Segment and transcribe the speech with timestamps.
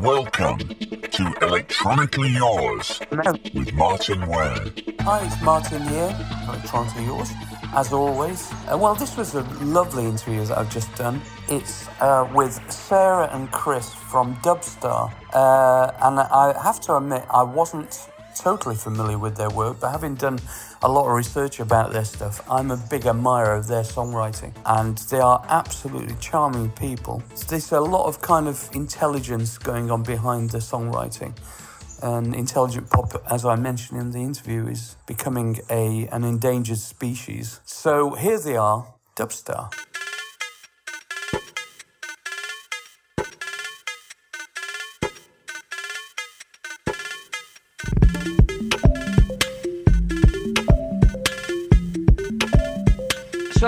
[0.00, 3.00] Welcome to Electronically Yours
[3.54, 4.66] with Martyn Ware.
[5.00, 6.16] Hi, it's Martyn here,
[6.48, 7.30] Electronically Yours,
[7.74, 8.50] as always.
[8.70, 11.20] Uh, well, this was a lovely interview that I've just done.
[11.48, 15.12] It's uh, with Sarah and Chris from Dubstar.
[15.32, 20.14] Uh, and I have to admit, I wasn't totally familiar with their work, but having
[20.14, 20.38] done
[20.82, 24.98] a lot of research about their stuff, I'm a big admirer of their songwriting, and
[24.98, 27.22] they are absolutely charming people.
[27.48, 31.34] There's a lot of kind of intelligence going on behind the songwriting.
[32.02, 37.60] And intelligent pop, as I mentioned in the interview, is becoming a an endangered species.
[37.64, 39.93] So here they are, Dubstar.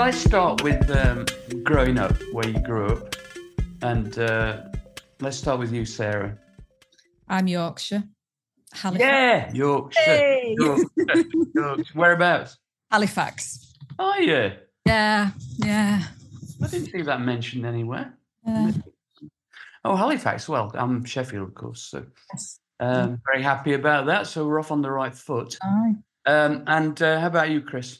[0.07, 1.25] So let's start with um,
[1.63, 3.13] growing up, where you grew up,
[3.81, 4.61] and uh,
[5.19, 6.37] let's start with you, Sarah.
[7.27, 8.05] I'm Yorkshire.
[8.71, 9.01] Halifax.
[9.03, 9.99] Yeah, Yorkshire.
[9.99, 10.55] Hey!
[10.57, 11.25] Yorkshire.
[11.53, 11.93] Yorkshire.
[11.93, 12.57] Whereabouts?
[12.89, 13.73] Halifax.
[13.99, 14.53] Oh yeah,
[14.85, 16.03] Yeah, yeah.
[16.63, 18.13] I didn't see that mentioned anywhere.
[18.45, 18.71] yeah.
[19.83, 20.47] Oh, Halifax.
[20.47, 21.81] Well, I'm Sheffield, of course.
[21.81, 22.61] So Yes.
[22.79, 24.27] um, very happy about that.
[24.27, 25.57] So we're off on the right foot.
[25.61, 25.95] Aye.
[26.25, 27.99] Um, and uh, how about you, Chris?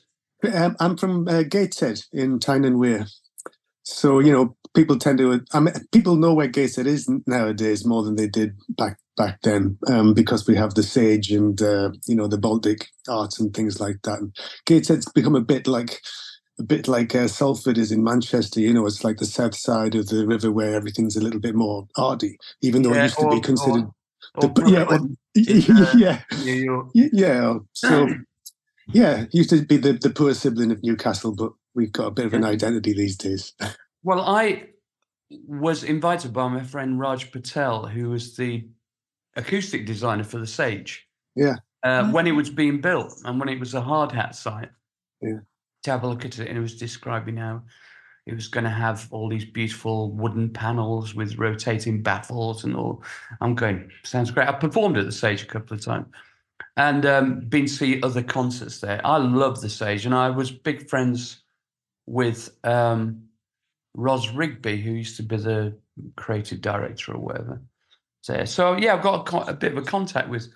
[0.53, 3.07] Um, I'm from uh, Gateshead in Tyne and Wear.
[3.83, 8.03] So, you know, people tend to, I mean, people know where Gateshead is nowadays more
[8.03, 12.15] than they did back back then um, because we have the Sage and, uh, you
[12.15, 14.19] know, the Baltic arts and things like that.
[14.19, 16.01] And Gateshead's become a bit like,
[16.59, 19.95] a bit like uh, Salford is in Manchester, you know, it's like the south side
[19.95, 23.19] of the river where everything's a little bit more arty, even though Yeah, it used
[23.19, 23.85] to be considered.
[24.35, 24.93] or the, yeah, or-
[25.87, 26.87] uh, yeah, New York.
[26.93, 27.57] Yeah.
[27.73, 28.07] So,
[28.91, 32.25] yeah, used to be the, the poor sibling of Newcastle, but we've got a bit
[32.25, 33.53] of an identity these days.
[34.03, 34.69] Well, I
[35.47, 38.65] was invited by my friend Raj Patel, who was the
[39.35, 41.05] acoustic designer for the Sage.
[41.35, 41.55] Yeah.
[41.83, 44.69] Uh, when it was being built and when it was a hard hat site.
[45.21, 45.39] Yeah.
[45.83, 47.63] To have a look at it, and it was describing how
[48.25, 53.03] it was going to have all these beautiful wooden panels with rotating baffles and all.
[53.41, 54.47] I'm going, sounds great.
[54.47, 56.05] I performed at the Sage a couple of times
[56.77, 59.01] and um, been to see other concerts there.
[59.03, 61.41] I love the stage, and I was big friends
[62.05, 63.23] with um,
[63.95, 65.75] Ros Rigby, who used to be the
[66.15, 67.61] creative director or whatever.
[68.21, 70.47] So, so yeah, I've got a, a bit of a contact with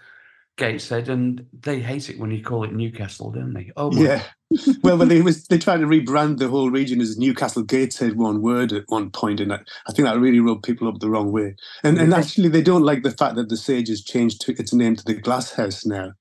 [0.58, 3.72] Gateshead, and they hate it when you call it Newcastle, don't they?
[3.76, 4.24] Oh my Yeah.
[4.84, 8.42] Well, when they was they tried to rebrand the whole region as Newcastle Gateshead one
[8.42, 11.32] word at one point, and I, I think that really rubbed people up the wrong
[11.32, 11.56] way.
[11.84, 14.74] And and actually, they don't like the fact that the Sage has changed to, its
[14.74, 16.12] name to the Glass House now.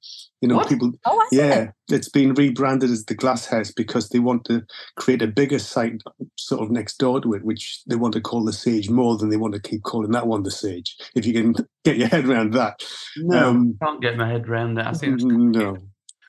[0.40, 0.68] You know, What?
[0.70, 0.92] people.
[1.04, 1.36] Oh, I see.
[1.36, 4.62] Yeah, it's been rebranded as the Glass House because they want to
[4.96, 6.00] create a bigger site
[6.36, 9.28] sort of next door to it, which they want to call the Sage more than
[9.28, 10.96] they want to keep calling that one the Sage.
[11.14, 11.54] If you can
[11.84, 12.82] get your head around that.
[13.18, 14.86] No, Um, can't get my head around that.
[14.86, 15.76] I think no,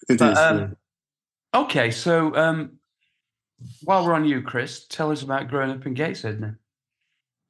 [0.09, 0.17] it is.
[0.17, 0.67] But, um, yeah.
[1.53, 2.77] Okay, so um,
[3.83, 6.53] while we're on you, Chris, tell us about growing up in Gateshead now.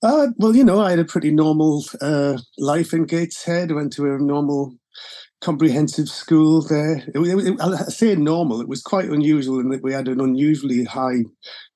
[0.04, 3.72] Uh, well, you know, I had a pretty normal uh, life in Gateshead.
[3.72, 4.74] I went to a normal
[5.42, 6.98] comprehensive school there.
[7.14, 10.20] It, it, it- I say normal, it was quite unusual in that we had an
[10.20, 11.26] unusually high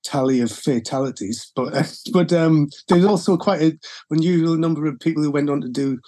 [0.03, 1.51] tally of fatalities.
[1.55, 5.61] But but um, there was also quite an unusual number of people who went on
[5.61, 5.99] to do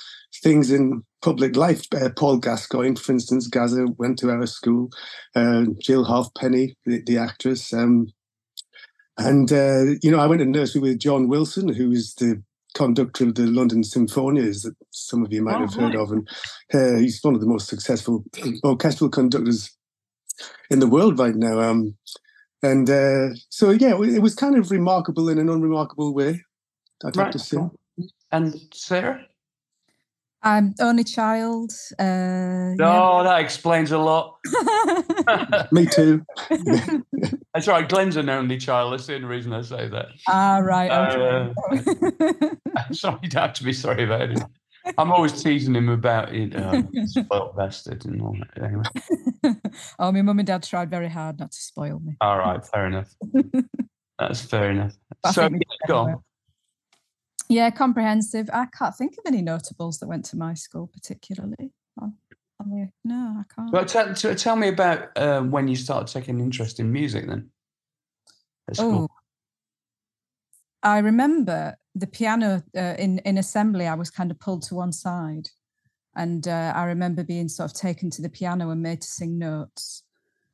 [0.42, 1.86] things in public life.
[1.94, 4.90] Uh, Paul Gascoigne, for instance, Gazza went to our school.
[5.36, 7.74] Uh, Jill Halfpenny, the, the actress.
[7.74, 8.08] Um,
[9.18, 12.42] and uh, you know, I went to nursery with John Wilson, who is the
[12.76, 16.04] conductor of the London Symphonias that some of you might Oh, have heard right.
[16.04, 16.30] of, and
[16.74, 18.24] uh, he's one of the most successful
[18.64, 19.76] orchestral conductors
[20.70, 21.60] in the world right now.
[21.60, 21.96] Um,
[22.62, 26.44] and uh, so, yeah, it was kind of remarkable in an unremarkable way.
[27.04, 27.58] I'd have to say.
[28.32, 29.26] And Sarah?
[30.48, 31.74] I'm only child.
[32.00, 34.38] Uh, Oh, that explains a lot.
[35.74, 36.24] Me too.
[37.54, 37.88] That's right.
[37.90, 38.94] Glenn's an only child.
[38.94, 40.06] That's the only reason I say that.
[40.30, 40.90] ah, right.
[40.90, 42.52] Uh, Okay.
[42.78, 44.40] I'm sorry, you don't have to be sorry about it.
[44.98, 46.56] I'm always teasing him about it.
[46.56, 48.64] Oh, spoiled bastard and all that.
[48.64, 49.58] Anyway,
[50.00, 52.16] oh, my mum and dad tried very hard not to spoil me.
[52.22, 53.14] all right, fair enough.
[54.20, 54.94] That's fair enough.
[55.24, 56.24] But So, yeah, go on.
[57.50, 58.50] Yeah, comprehensive.
[58.52, 61.72] I can't think of any notables that went to my school particularly.
[62.00, 62.14] On
[63.04, 63.72] No, I can't.
[63.72, 67.50] Well, tell, t- tell me about uh, when you started taking interest in music then.
[68.68, 69.08] At school.
[69.10, 69.16] Oh,
[70.84, 73.88] I remember the piano uh, in in assembly.
[73.88, 75.50] I was kind of pulled to one side,
[76.16, 79.38] and uh, I remember being sort of taken to the piano and made to sing
[79.38, 80.04] notes.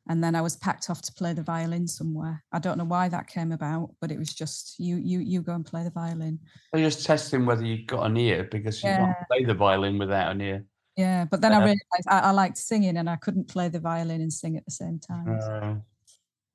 [0.07, 2.43] And then I was packed off to play the violin somewhere.
[2.51, 5.53] I don't know why that came about, but it was just you you you go
[5.53, 6.39] and play the violin.
[6.71, 8.97] They're just testing whether you've got an ear because you Yeah.
[8.97, 10.65] can't play the violin without an ear.
[10.97, 13.79] Yeah, but then I Uh, realized I, I liked singing and I couldn't play the
[13.79, 15.39] violin and sing at the same time.
[15.39, 15.75] Uh,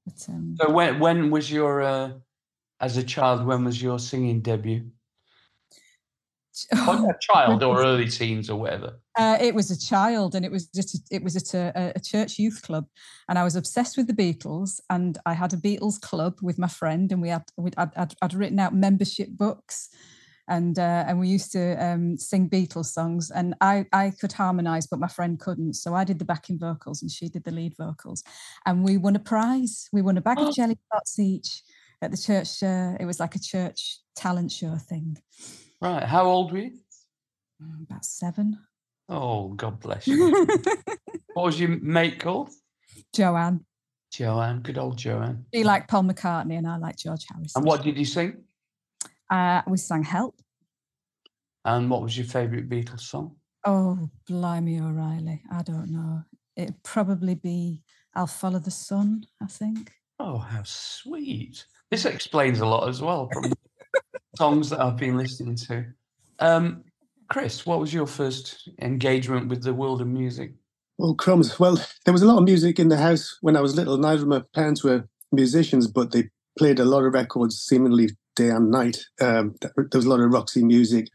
[0.04, 2.12] But, um, so when when was your uh,
[2.80, 3.46] as a child?
[3.46, 4.90] When was your singing debut?
[6.72, 9.00] A child or early teens or whatever.
[9.18, 12.00] Uh, it was a child, and it was just a, it was at a, a
[12.00, 12.86] church youth club,
[13.28, 14.80] and I was obsessed with the Beatles.
[14.90, 18.14] And I had a Beatles club with my friend, and we had we'd, I'd, I'd,
[18.22, 19.88] I'd written out membership books,
[20.46, 23.32] and uh, and we used to um, sing Beatles songs.
[23.32, 27.02] And I I could harmonise, but my friend couldn't, so I did the backing vocals,
[27.02, 28.22] and she did the lead vocals,
[28.66, 29.88] and we won a prize.
[29.92, 31.62] We won a bag of jelly shots each
[32.00, 32.62] at the church.
[32.62, 35.18] Uh, it was like a church talent show thing.
[35.80, 36.04] Right.
[36.04, 36.78] How old were you?
[37.60, 38.58] Mm, About seven.
[39.08, 40.46] Oh, God bless you.
[41.34, 42.50] what was your mate called?
[43.14, 43.64] Joanne.
[44.12, 44.60] Joanne.
[44.60, 45.46] Good old Joanne.
[45.54, 47.60] She liked Paul McCartney and I like George Harrison.
[47.60, 48.44] And what did you sing?
[49.30, 50.40] Uh, we sang Help.
[51.64, 53.36] And what was your favourite Beatles song?
[53.64, 55.42] Oh, blimey, O'Reilly.
[55.52, 56.22] I don't know.
[56.56, 57.82] It'd probably be
[58.14, 59.92] I'll Follow the Sun, I think.
[60.18, 61.64] Oh, how sweet.
[61.90, 63.52] This explains a lot as well from
[64.36, 65.86] songs that I've been listening to.
[66.38, 66.84] Um,
[67.28, 70.52] Chris, what was your first engagement with the world of music?
[71.00, 71.58] Oh, crumbs.
[71.60, 73.98] Well, there was a lot of music in the house when I was little.
[73.98, 78.48] Neither of my parents were musicians, but they played a lot of records seemingly day
[78.50, 78.98] and night.
[79.20, 81.08] Um, there was a lot of Roxy music,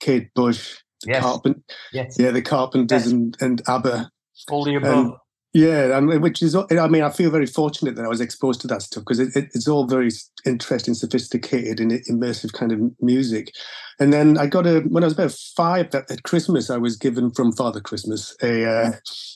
[0.00, 1.22] Kate Bush, the Yes.
[1.22, 1.62] Carpent,
[1.92, 2.16] Yes.
[2.18, 3.12] yeah, the Carpenters Yes.
[3.12, 4.10] and, and ABBA.
[4.50, 5.06] All the above.
[5.06, 5.16] Um,
[5.52, 8.68] Yeah, and which is, I mean, I feel very fortunate that I was exposed to
[8.68, 10.10] that stuff because it, it, it's all very
[10.46, 13.52] interesting, sophisticated, and immersive kind of music.
[13.98, 16.96] And then I got a when I was about five at, at Christmas, I was
[16.96, 18.92] given from Father Christmas a, uh,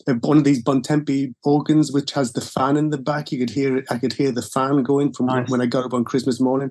[0.06, 3.32] a one of these Bontempi organs which has the fan in the back.
[3.32, 3.84] You could hear it.
[3.90, 5.50] I could hear the fan going from Nice.
[5.50, 6.70] when I got up on Christmas morning.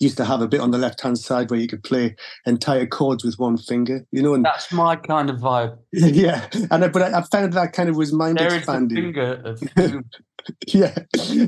[0.00, 2.16] Used to have a bit on the left hand side where you could play
[2.46, 5.76] entire chords with one finger, you know, and That's my kind of vibe.
[5.92, 8.58] yeah, and I, but I, I found that kind of was mind There is the
[8.58, 8.96] expanding.
[8.96, 9.62] finger of
[10.68, 10.94] yeah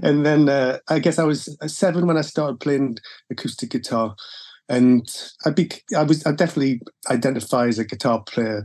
[0.03, 2.97] and then uh, i guess i was seven when i started playing
[3.31, 4.17] acoustic guitar
[4.71, 5.07] and
[5.45, 6.81] I'd be i was i definitely
[7.11, 8.65] identify as a guitar player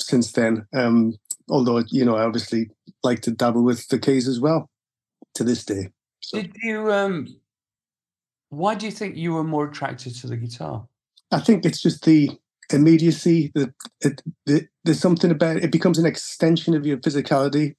[0.00, 1.14] since then um
[1.50, 2.70] although you know i obviously
[3.02, 4.70] like to dabble with the keys as well
[5.34, 5.90] to this day
[6.32, 6.90] Did you?
[6.90, 7.28] Um,
[8.50, 10.86] why do you think you were more attracted to the guitar?
[11.32, 12.30] i think it's just the
[12.72, 17.74] immediacy the, it, the there's something about it becomes an extension of your physicality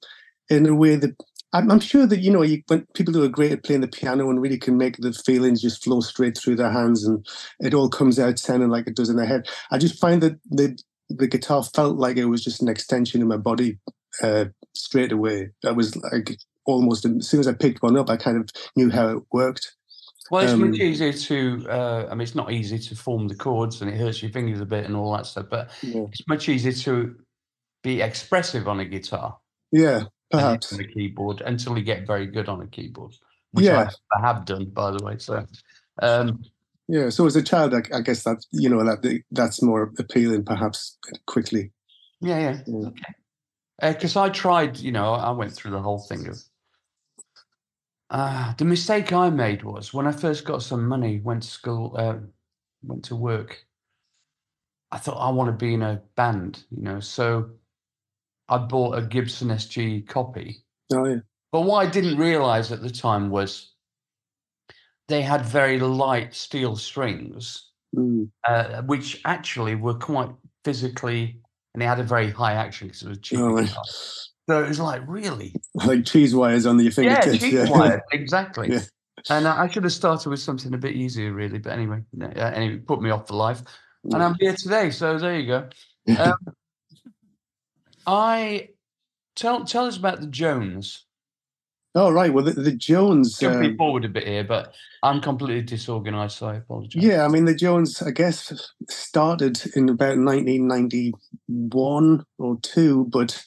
[0.50, 1.14] in a way that
[1.52, 3.88] I'm, I'm sure that you know you, when people who are great at playing the
[3.88, 7.26] piano and really can make the feelings just flow straight through their hands and
[7.60, 9.48] it all comes out sounding like it does in their head.
[9.70, 10.78] I just find that the
[11.10, 13.78] the guitar felt like it was just an extension of my body
[14.22, 15.50] uh, straight away.
[15.64, 16.36] I was like
[16.66, 19.74] almost as soon as I picked one up, I kind of knew how it worked.
[20.30, 21.66] Well, it's Um, much easier to.
[21.70, 24.60] Uh, I mean, it's not easy to form the chords, and it hurts your fingers
[24.60, 25.46] a bit, and all that stuff.
[25.50, 27.16] But Yeah, it's much easier to
[27.82, 29.38] be expressive on a guitar
[29.72, 30.72] yeah than perhaps.
[30.72, 33.14] on a keyboard until you get very good on a keyboard,
[33.52, 33.88] which Yeah.
[34.16, 35.16] I, have done, by the way.
[35.18, 35.46] So,
[36.02, 36.42] um,
[36.88, 37.08] Yeah.
[37.10, 40.98] So as a child, I, I guess that you know that that's more appealing, perhaps
[41.26, 41.70] quickly.
[42.20, 42.88] yeah, yeah, Yeah.
[42.88, 43.14] okay.
[43.80, 46.36] Because I tried, you know, I went through the whole thing of.
[48.10, 51.94] Uh, the mistake I made was when I first got some money, went to school,
[51.96, 52.16] uh,
[52.82, 53.64] went to work.
[54.90, 57.50] I thought I want to be in a band, you know, so
[58.48, 60.64] I bought a Gibson SG copy.
[60.92, 61.16] Oh yeah.
[61.52, 63.74] But what I didn't realize at the time was
[65.08, 67.64] they had very light steel strings,
[67.96, 68.28] Mm.
[68.46, 70.28] uh, which actually were quite
[70.62, 71.40] physically,
[71.72, 73.38] and they had a very high action because it was cheap.
[73.40, 73.66] Oh.
[74.48, 75.54] So it was like, really?
[75.74, 77.42] Like cheese wires on your fingertips.
[77.42, 78.72] Yeah, cheap wire, exactly.
[78.72, 78.80] Yeah.
[79.28, 81.58] And I I should have started with something a bit easier, really.
[81.58, 83.62] But anyway, no, uh, anyway, it put me off for life.
[84.04, 85.68] And I'm here today, so there you go.
[86.18, 86.34] Um,
[88.06, 88.70] I
[89.36, 91.04] tell tell us about the Jones.
[91.98, 92.32] Oh right.
[92.32, 93.40] Well, the, the Jones.
[93.40, 97.02] Jumping um, forward a bit here, but I'm completely disorganized, so I apologize.
[97.02, 98.52] Yeah, I mean the Jones, I guess,
[98.88, 103.42] started in about 1991 or two, but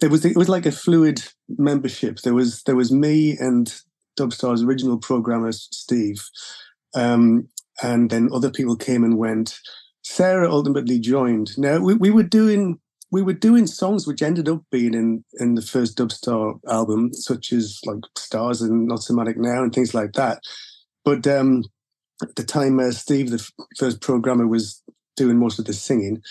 [0.00, 2.18] there was it was like a fluid membership.
[2.18, 3.74] There was there was me and
[4.20, 6.22] Dubstar's original programmer Steve,
[6.94, 7.48] um,
[7.82, 9.58] and then other people came and went.
[10.02, 11.56] Sarah ultimately joined.
[11.56, 12.80] Now we, we were doing
[13.14, 17.52] we were doing songs which ended up being in in the first Dubstar album, such
[17.52, 20.42] as like Stars and Not So Manic Now and things like that.
[21.04, 21.62] But um,
[22.20, 24.82] at the time, uh, Steve, the f- first programmer, was
[25.16, 26.22] doing most of the singing.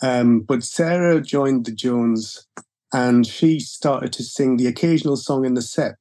[0.00, 2.46] Um, but Sarah joined the Jones
[2.92, 5.96] and she started to sing the occasional song in the set.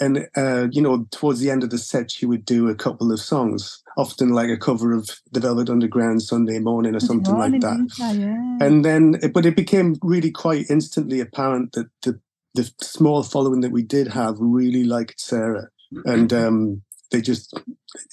[0.00, 3.12] And uh, you know, towards the end of the set, she would do a couple
[3.12, 7.60] of songs, often like a cover of the Velvet Underground Sunday Morning or something like
[7.60, 7.78] that.
[7.78, 8.58] Lisa, yeah.
[8.60, 12.20] And then, but it became really quite instantly apparent that the
[12.54, 15.68] the small following that we did have really liked Sarah,
[16.04, 17.58] and um, they just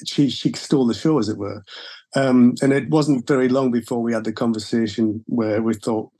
[0.05, 1.63] she she stole the show, as it were.
[2.15, 6.11] Um, and it wasn't very long before we had the conversation where we thought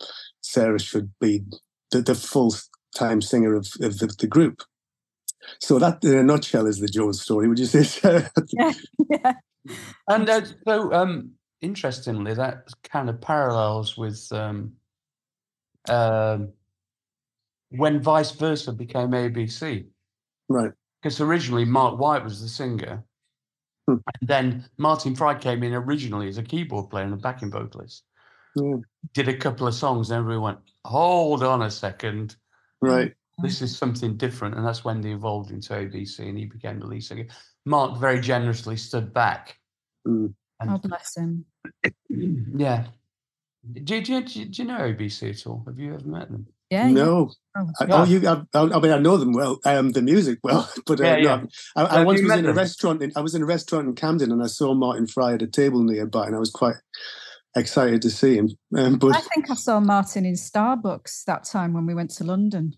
[0.41, 1.43] Sarah should be
[1.91, 2.55] the, the full
[2.95, 4.63] time singer of, of the, the group.
[5.59, 7.47] So that, in a nutshell, is the Jones story.
[7.47, 8.29] Would you say, Sarah?
[8.53, 8.73] yeah,
[9.09, 9.33] yeah.
[10.07, 11.31] And uh, so, um,
[11.61, 14.73] interestingly, that kind of parallels with um,
[15.87, 16.49] um,
[17.69, 19.85] when Vice Versa became ABC.
[20.49, 20.71] Right.
[21.01, 23.03] Because originally Mark White was the singer,
[23.87, 23.97] Hmm.
[24.19, 28.03] and then Martin Fry came in originally as a keyboard player and a backing vocalist.
[28.55, 28.77] Yeah.
[29.13, 32.35] Did a couple of songs, and everyone went, "Hold on a second,
[32.81, 33.13] Right.
[33.41, 36.87] This is something different." And that's when they evolved into ABC, and he became the
[36.87, 37.27] lead singer.
[37.65, 39.57] Mark very generously stood back.
[40.07, 40.33] Mm.
[40.67, 41.45] Oh, bless him.
[42.09, 42.85] yeah.
[43.83, 45.63] Do, you- do, do, do you know ABC at all?
[45.67, 46.47] Have you ever met them?
[46.69, 46.87] Yeah.
[46.87, 46.93] yeah.
[46.93, 47.31] No.
[47.55, 47.69] Oh.
[47.79, 48.27] I, oh, you.
[48.27, 49.59] I, I mean, I know them well.
[49.65, 51.43] Um, the music well, but uh, Yeah, no, yeah.
[51.75, 53.03] I, I once was met in a restaurant.
[53.03, 55.47] In, I was in a restaurant in Camden, and I saw Martin Fry at a
[55.47, 56.75] table nearby, and I was quite
[57.55, 58.49] excited to see him.
[58.75, 62.23] Um, but I think I saw Martin in Starbucks that time when we went to
[62.23, 62.75] London.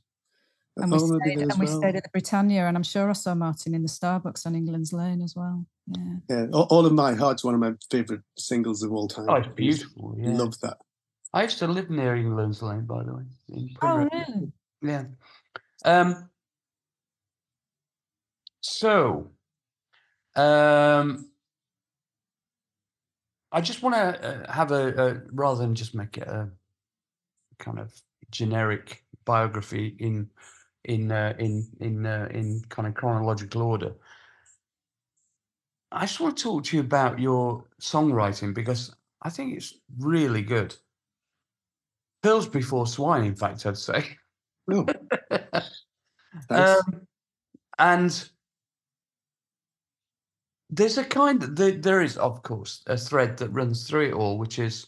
[0.75, 1.77] And we, stayed, and as we well.
[1.77, 4.91] stayed at the Britannia, and I'm sure I saw Martin in the Starbucks on England's
[4.91, 5.67] Lane as well.
[5.85, 6.15] Yeah.
[6.29, 9.27] Yeah, all, all of my heart's one of my favorite singles of all time.
[9.29, 10.15] Oh, it's I beautiful.
[10.17, 10.35] Yeah.
[10.35, 10.77] Love that.
[11.31, 13.23] I used to live near England's Lane, by the way.
[13.51, 14.09] Oh, Primrose.
[14.13, 14.51] really?
[14.81, 15.03] Yeah.
[15.85, 16.29] Um.
[18.61, 19.31] So,
[20.35, 21.29] um,
[23.51, 26.49] I just want to uh, have a, a rather than just make it a
[27.59, 27.93] kind of
[28.31, 30.29] generic biography in
[30.85, 33.93] in uh, in in uh, in kind of chronological order.
[35.91, 40.41] I just want to talk to you about your songwriting because I think it's really
[40.41, 40.75] good.
[42.23, 44.17] Pills before swine, in fact, I'd say.
[44.71, 44.85] Oh.
[46.49, 47.07] Um,
[47.77, 48.29] and
[50.69, 54.13] there's a kind of, there, there is, of course, a thread that runs through it
[54.13, 54.87] all, which is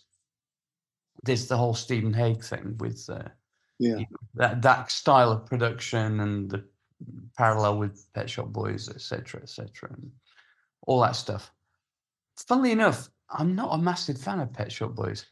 [1.24, 3.30] there's the whole Stephen Hague thing with uh,
[3.80, 4.00] yeah.
[4.36, 6.64] that that style of production and the
[7.38, 10.12] parallel with Pet Shop Boys, etc., etc., and
[10.88, 11.52] all that stuff.
[12.48, 15.26] Funnily enough, I'm not a massive fan of Pet Shop Boys.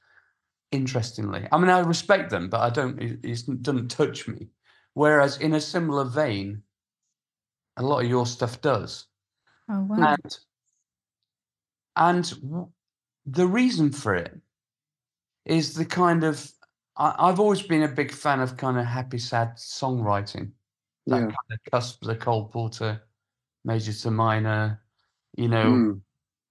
[0.72, 3.00] Interestingly, I mean, I respect them, but I don't.
[3.02, 4.48] It, it doesn't touch me.
[4.96, 6.64] Whereas, in a similar vein,
[7.78, 9.06] a lot of your stuff does.
[9.70, 10.16] Oh, wow.
[10.16, 10.38] And
[11.96, 12.68] and
[13.26, 14.36] the reason for it
[15.46, 16.52] is the kind of
[16.98, 20.52] I, I've always been a big fan of kind of happy sad songwriting.
[21.08, 21.26] That Yeah.
[21.26, 23.02] kind of cusp, the Cole Porter,
[23.66, 24.82] major to minor,
[25.36, 25.72] you know.
[25.72, 26.02] Mm.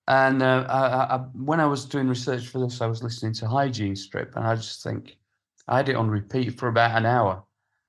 [0.08, 3.48] And uh, I, I, when I was doing research for this, I was listening to
[3.48, 5.16] Hygiene Strip, and I just think
[5.68, 7.44] I had it on repeat for about an hour.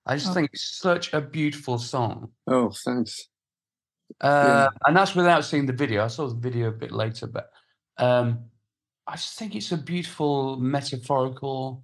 [0.05, 0.33] I just Oh.
[0.33, 2.31] think it's such a beautiful song.
[2.48, 3.29] Oh, thanks.
[4.22, 6.03] Uh, and that's without seeing the video.
[6.03, 7.50] I saw the video a bit later, but
[7.98, 8.45] um,
[9.07, 11.83] I just think it's a beautiful metaphorical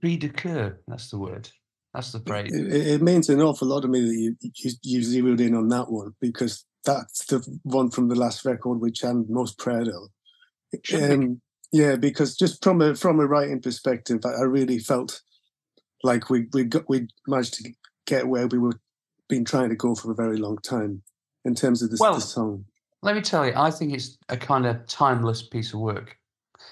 [0.00, 0.78] cri de coeur.
[0.86, 1.48] That's the word.
[1.94, 2.54] That's the phrase.
[2.54, 5.54] It, it- it means an awful lot to me that you, you you zeroed in
[5.54, 9.88] on that one because that's the one from the last record which I'm most proud
[9.88, 10.08] of.
[10.94, 11.40] Um,
[11.72, 15.20] yeah, because just from a from a writing perspective, I, I really felt
[16.02, 17.72] like we we got we managed to
[18.06, 18.78] get where we were
[19.28, 21.02] been trying to go for a very long time
[21.44, 22.64] in terms of this Well, the song.
[23.02, 26.16] Let me tell you, I think it's a kind of timeless piece of work.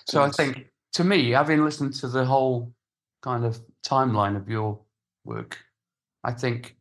[0.07, 0.39] So Thanks.
[0.39, 2.73] I think, to me, having listened to the whole
[3.25, 4.79] kind of timeline of your
[5.25, 5.59] work,
[6.23, 6.77] I think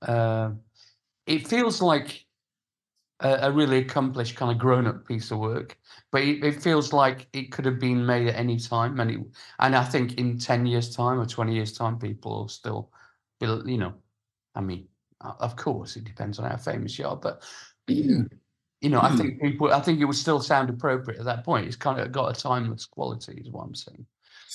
[0.00, 0.50] uh,
[1.26, 2.24] it feels like
[3.20, 5.78] a, a really accomplished kind of grown-up piece of work.
[6.10, 9.20] But it, it feels like it could have been made at any time, and it,
[9.60, 12.90] and I think in ten years' time or twenty years' time, people will still,
[13.38, 13.94] be, you know,
[14.54, 14.88] I mean,
[15.20, 17.42] of course, it depends on how famous you are, but
[17.88, 21.66] you know, I think people, I think it would still sound appropriate at that point.
[21.66, 24.06] It's kind of got a timeless quality, is what I'm saying.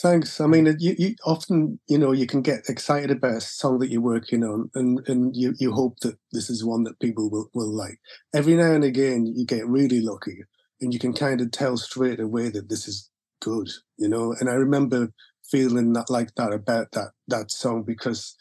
[0.01, 0.39] Thanks.
[0.39, 0.49] I mm.
[0.51, 4.01] mean, you, you often, you know, you can get excited about a song that you're
[4.01, 7.73] working on, and and you you hope that this is one that people will will
[7.75, 7.99] like.
[8.33, 10.43] Every now and again, you get really lucky,
[10.81, 13.09] and you can kind of tell straight away that this is
[13.41, 14.35] good, you know.
[14.39, 15.11] And I remember
[15.49, 18.35] feeling that like that about that that song because,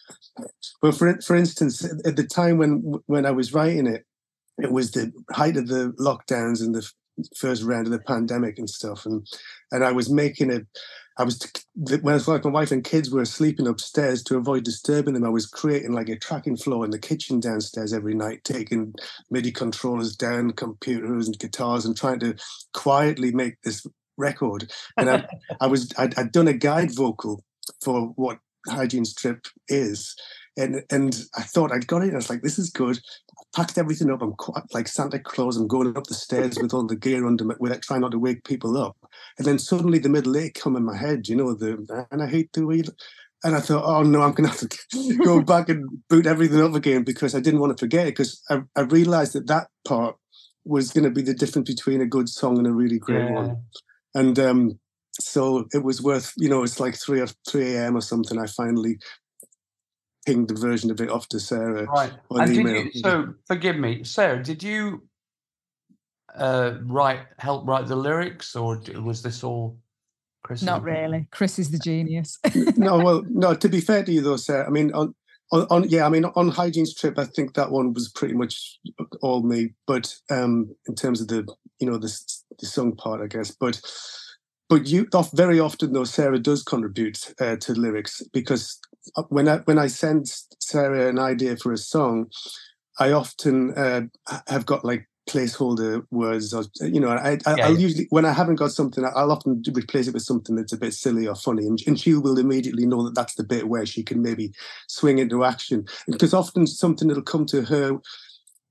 [0.82, 4.04] well, for for instance, at at the time when when I was writing it,
[4.58, 6.86] it was the height of the lockdowns and the
[7.34, 9.26] first round of the pandemic and stuff, and
[9.72, 10.60] and I was making a,
[11.18, 11.40] I was
[11.74, 15.24] when I was like my wife and kids were sleeping upstairs to avoid disturbing them.
[15.24, 18.94] I was creating like a tracking floor in the kitchen downstairs every night, taking
[19.30, 22.36] MIDI controllers down, computers and guitars, and trying to
[22.74, 23.86] quietly make this
[24.18, 24.70] record.
[24.96, 25.26] And I,
[25.60, 27.42] I was I'd, I'd done a guide vocal
[27.80, 30.14] for what hygiene strip is
[30.56, 32.12] and and I thought I'd got it.
[32.12, 32.98] I was like, this is good.
[33.38, 34.22] I packed everything up.
[34.22, 35.56] I'm quite, like Santa Claus.
[35.56, 38.18] I'm going up the stairs with all the gear under me, without trying not to
[38.18, 38.96] wake people up.
[39.38, 41.28] And then suddenly the middle eight come in my head.
[41.28, 42.82] You know the and I hate the way.
[43.44, 46.62] And I thought, oh no, I'm going to have to go back and boot everything
[46.62, 48.12] up again because I didn't want to forget it.
[48.12, 50.16] Because I, I realized that that part
[50.64, 53.32] was going to be the difference between a good song and a really great yeah.
[53.32, 53.56] one.
[54.14, 54.80] And um,
[55.12, 57.96] so it was worth, you know, it's like three or three a.m.
[57.96, 58.38] or something.
[58.38, 58.98] I finally
[60.26, 62.12] pinged the version of it off to Sarah right.
[62.30, 62.84] and email.
[62.92, 65.02] You, so forgive me, Sarah, did you
[66.36, 69.78] uh, write help write the lyrics, or was this all
[70.42, 70.62] Chris?
[70.62, 71.26] Not really.
[71.30, 72.38] Chris is the genius.
[72.76, 73.54] no, well, no.
[73.54, 75.14] To be fair to you, though, Sarah, I mean, on,
[75.52, 78.78] on, on yeah, I mean, on Hygiene Strip, I think that one was pretty much
[79.22, 79.70] all me.
[79.86, 81.46] But um, in terms of the,
[81.78, 82.12] you know, the
[82.58, 83.80] the song part, I guess, but
[84.68, 88.78] but you very often though sarah does contribute uh, to lyrics because
[89.14, 90.26] uh, when I when I send
[90.60, 92.30] Sarah an idea for a song,
[92.98, 94.02] I often uh,
[94.48, 98.56] have got like placeholder words or you know I, I will usually when I haven't
[98.56, 101.80] got something I'll often replace it with something that's a bit silly or funny and,
[101.84, 104.52] and she will immediately know that that's the bit where she can maybe
[104.86, 107.98] swing into action because often something that'll come to her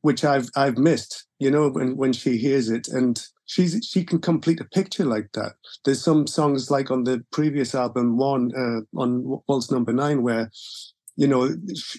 [0.05, 4.19] which I've I've missed you know when when she hears it and she's she can
[4.19, 5.53] complete a picture like that.
[5.83, 10.51] There's some songs like on the previous album, one uh, on Waltz Number Nine, where
[11.15, 11.49] you know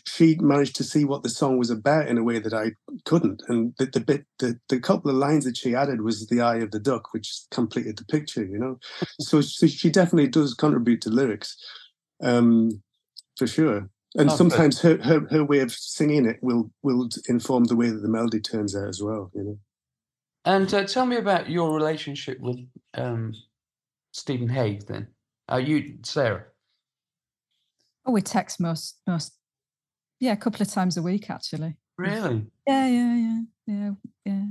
[0.06, 2.72] she managed to see what the song was about in a way that I
[3.04, 3.42] couldn't.
[3.48, 6.58] And the, the bit, the, the couple of lines that she added was the eye
[6.58, 8.44] of the duck, which completed the picture.
[8.44, 8.78] You know,
[9.20, 11.56] so, so she definitely does contribute to lyrics,
[12.22, 12.82] um,
[13.36, 13.90] for sure.
[14.18, 17.90] And oh, sometimes her, her her way of singing it will will inform the way
[17.90, 19.30] that the melody turns out as well.
[19.34, 19.58] You know.
[20.44, 22.58] And uh, tell me about your relationship with
[22.94, 23.34] um,
[24.12, 24.86] Stephen Hague.
[24.86, 25.08] Then,
[25.48, 26.44] are you Sarah?
[28.06, 29.34] Oh, we text most most,
[30.20, 31.76] yeah, a couple of times a week actually.
[31.98, 32.46] Really?
[32.66, 33.90] Yeah, yeah, yeah, yeah,
[34.24, 34.44] yeah.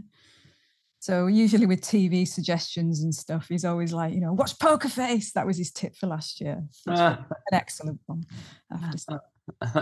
[0.99, 5.32] So usually with TV suggestions and stuff, he's always like, you know, watch Poker Face.
[5.34, 6.63] That was his tip for last year.
[6.88, 8.25] an excellent one.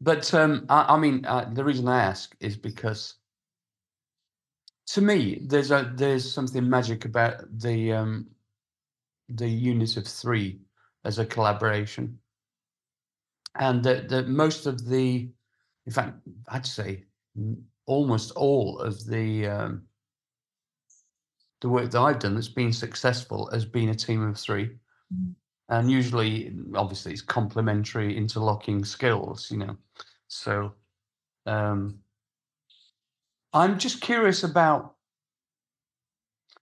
[0.00, 3.16] but um, I, I mean, uh, the reason I ask is because
[4.88, 8.26] to me, there's a there's something magic about the um,
[9.28, 10.60] the unit of three
[11.04, 12.18] as a collaboration,
[13.58, 15.30] and that that most of the,
[15.86, 17.04] in fact, I'd say
[17.86, 19.82] almost all of the um,
[21.62, 25.30] the work that I've done that's been successful has been a team of 3 mm-hmm.
[25.72, 29.50] And usually, obviously, it's complementary, interlocking skills.
[29.50, 29.76] You know,
[30.28, 30.74] so.
[31.44, 31.98] Um,
[33.52, 34.94] I'm just curious about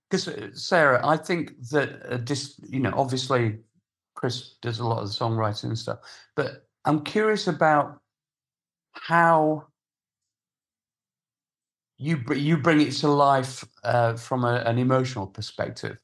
[0.09, 3.59] because uh, Sarah, I think that uh, this, you know, obviously
[4.14, 5.99] Chris does a lot of the songwriting and stuff,
[6.35, 8.01] but I'm curious about
[8.92, 9.66] how
[11.96, 15.99] you you bring it to life uh, from a, an emotional perspective.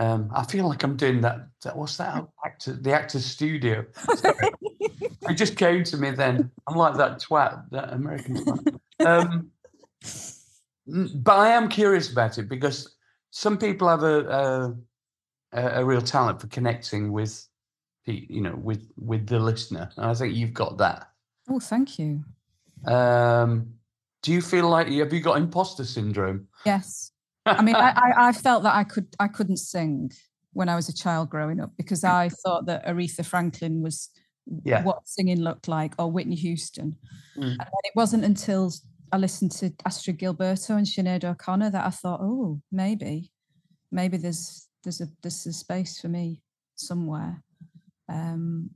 [0.00, 1.48] Um, I feel like I'm doing that.
[1.74, 2.26] What's that?
[2.44, 3.84] Actor, the actor's studio.
[4.80, 6.50] it just came to me then.
[6.66, 8.78] I'm like that twat, that American twat.
[9.04, 9.50] Um,
[11.16, 12.96] but I am curious about it because
[13.30, 14.74] some people have a,
[15.52, 17.46] a, a real talent for connecting with
[18.06, 21.10] you know with with the listener and i think you've got that
[21.48, 22.22] oh thank you
[22.86, 23.72] um
[24.22, 27.11] do you feel like you have you got imposter syndrome yes
[27.46, 30.10] i mean I, I, felt that i could i couldn't sing
[30.52, 34.10] when i was a child growing up because i thought that aretha franklin was
[34.64, 34.82] yeah.
[34.82, 36.96] what singing looked like or whitney houston
[37.36, 37.52] mm.
[37.52, 38.72] and it wasn't until
[39.12, 43.30] I listened to Astrud Gilberto and Sinead O'Connor that I thought, oh, maybe,
[43.90, 46.40] maybe there's there's a there's a space for me
[46.76, 47.42] somewhere.
[48.08, 48.70] Um,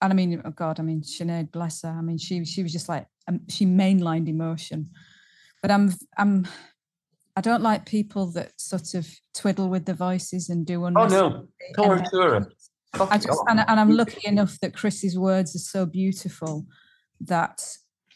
[0.00, 1.88] and I mean, oh God, I mean, Sinead, bless her.
[1.88, 4.90] I mean, she she was just like um, she mainlined emotion.
[5.62, 6.46] But I'm I'm
[7.34, 10.84] I don't like people that sort of twiddle with the voices and do.
[10.84, 12.46] Oh no, Tortura.
[12.94, 16.66] I just and, and I'm lucky enough that Chris's words are so beautiful
[17.22, 17.66] that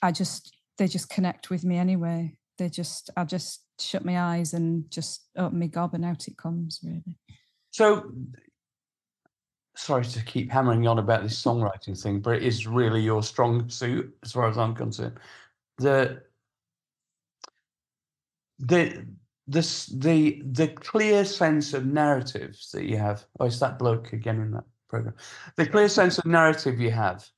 [0.03, 2.37] I just they just connect with me anyway.
[2.59, 6.37] They just I just shut my eyes and just open my gob and out it
[6.37, 7.19] comes really.
[7.71, 8.11] So
[9.77, 13.69] sorry to keep hammering on about this songwriting thing, but it is really your strong
[13.69, 15.19] suit as far as I'm concerned.
[15.79, 16.23] The
[18.59, 19.07] the
[19.47, 23.25] this the the clear sense of narratives that you have.
[23.39, 25.15] Oh, it's that bloke again in that program.
[25.57, 27.29] The clear sense of narrative you have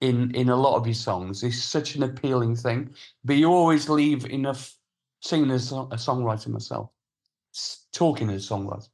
[0.00, 2.94] in in a lot of your songs is such an appealing thing.
[3.24, 4.76] But you always leave enough
[5.20, 6.90] singing as a songwriter myself,
[7.92, 8.88] talking as a songwriter.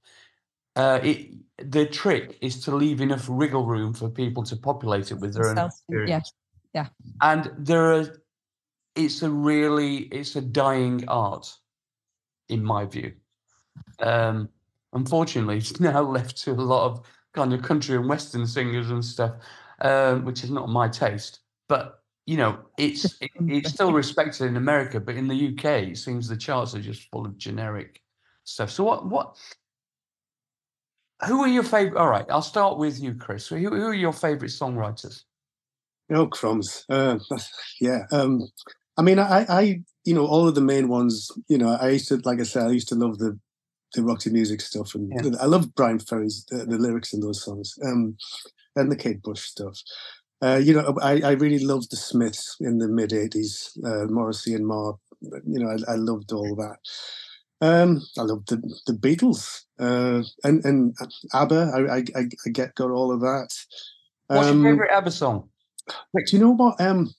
[0.74, 5.14] Uh, it, the trick is to leave enough wriggle room for people to populate it
[5.14, 6.32] with their own experience.
[6.74, 7.10] Yeah, yeah.
[7.22, 8.22] And there are,
[8.94, 11.50] it's a really, it's a dying art,
[12.48, 13.12] in my view.
[14.00, 14.48] Um,
[14.92, 19.04] unfortunately, it's now left to a lot of kind of country and western singers and
[19.04, 19.34] stuff,
[19.80, 21.40] um, which is not my taste.
[21.68, 25.98] But you know, it's it, it's still respected in America, but in the UK, it
[25.98, 28.02] seems the charts are just full of generic
[28.44, 28.70] stuff.
[28.70, 29.36] So what what
[31.26, 31.98] who are your favorite?
[31.98, 33.46] All right, I'll start with you, Chris.
[33.48, 35.22] Who, who are your favorite songwriters?
[36.10, 36.84] Oh, crumbs.
[36.88, 37.18] Uh,
[37.80, 38.00] yeah.
[38.12, 38.46] Um,
[38.96, 41.30] I mean, I, I, you know, all of the main ones.
[41.48, 43.38] You know, I used to, like I said, I used to love the
[43.94, 45.38] the Roxy music stuff, and yeah.
[45.40, 48.16] I love Bryan Ferry's the, the, lyrics in those songs, um,
[48.76, 49.78] and the Kate Bush stuff.
[50.42, 54.54] Uh, you know, I, I really loved the Smiths in the mid '80s, uh, Morrissey
[54.54, 54.94] and Marr.
[55.20, 56.78] You know, I, I loved all that.
[57.60, 60.94] Um, I love the the Beatles uh, and and
[61.32, 61.72] ABBA.
[61.74, 63.48] I, I I get got all of that.
[64.28, 65.48] What's um, your favorite ABBA song?
[66.12, 66.80] Wait, do you know what?
[66.80, 67.14] Um,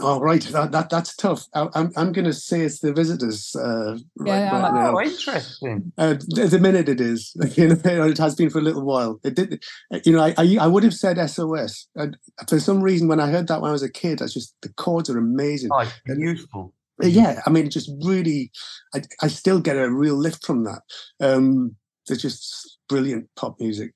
[0.00, 1.46] oh right, that, that that's tough.
[1.54, 3.54] I, am I'm, I'm going to say it's the Visitors.
[3.54, 4.96] Uh, right, yeah, right now.
[4.96, 5.92] oh, interesting.
[5.96, 9.20] Uh, the minute it is, you know, it has been for a little while.
[9.24, 9.62] It did,
[10.04, 11.88] you know, I I, I would have said SOS.
[11.94, 12.16] And
[12.48, 14.70] for some reason, when I heard that when I was a kid, I just the
[14.70, 15.70] chords are amazing.
[15.72, 18.50] Oh, beautiful yeah, I mean, just really,
[18.94, 20.82] I, I still get a real lift from that.
[21.20, 23.92] Um, they're just brilliant pop music.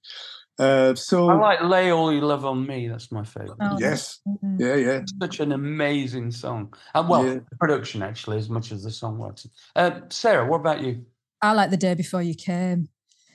[0.58, 3.56] Uh, so I like "Lay All Your Love on Me." That's my favorite.
[3.60, 4.56] Oh, yes, mm-hmm.
[4.60, 5.00] yeah, yeah.
[5.20, 6.74] Such an amazing song.
[6.94, 7.34] And well, yeah.
[7.48, 9.48] the production actually, as much as the songwriting.
[9.74, 11.04] Uh, Sarah, what about you?
[11.40, 12.88] I like "The Day Before You Came"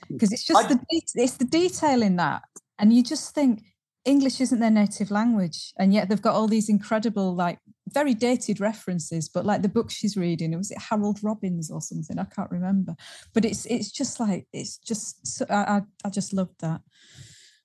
[0.08, 2.42] because it's just I, the it's the detail in that,
[2.78, 3.64] and you just think
[4.04, 7.58] English isn't their native language, and yet they've got all these incredible, like
[7.92, 9.28] very dated references.
[9.28, 12.18] But like the book she's reading, it was it Harold Robbins or something?
[12.18, 12.94] I can't remember.
[13.34, 16.80] But it's it's just like it's just I I just loved that.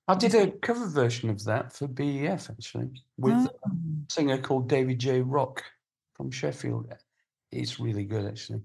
[0.07, 3.49] I did a cover version of that for BEF actually with oh.
[3.65, 5.21] a singer called David J.
[5.21, 5.63] Roch
[6.13, 6.93] from Sheffield.
[7.51, 8.61] It's really good actually.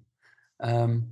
[0.61, 1.11] Um,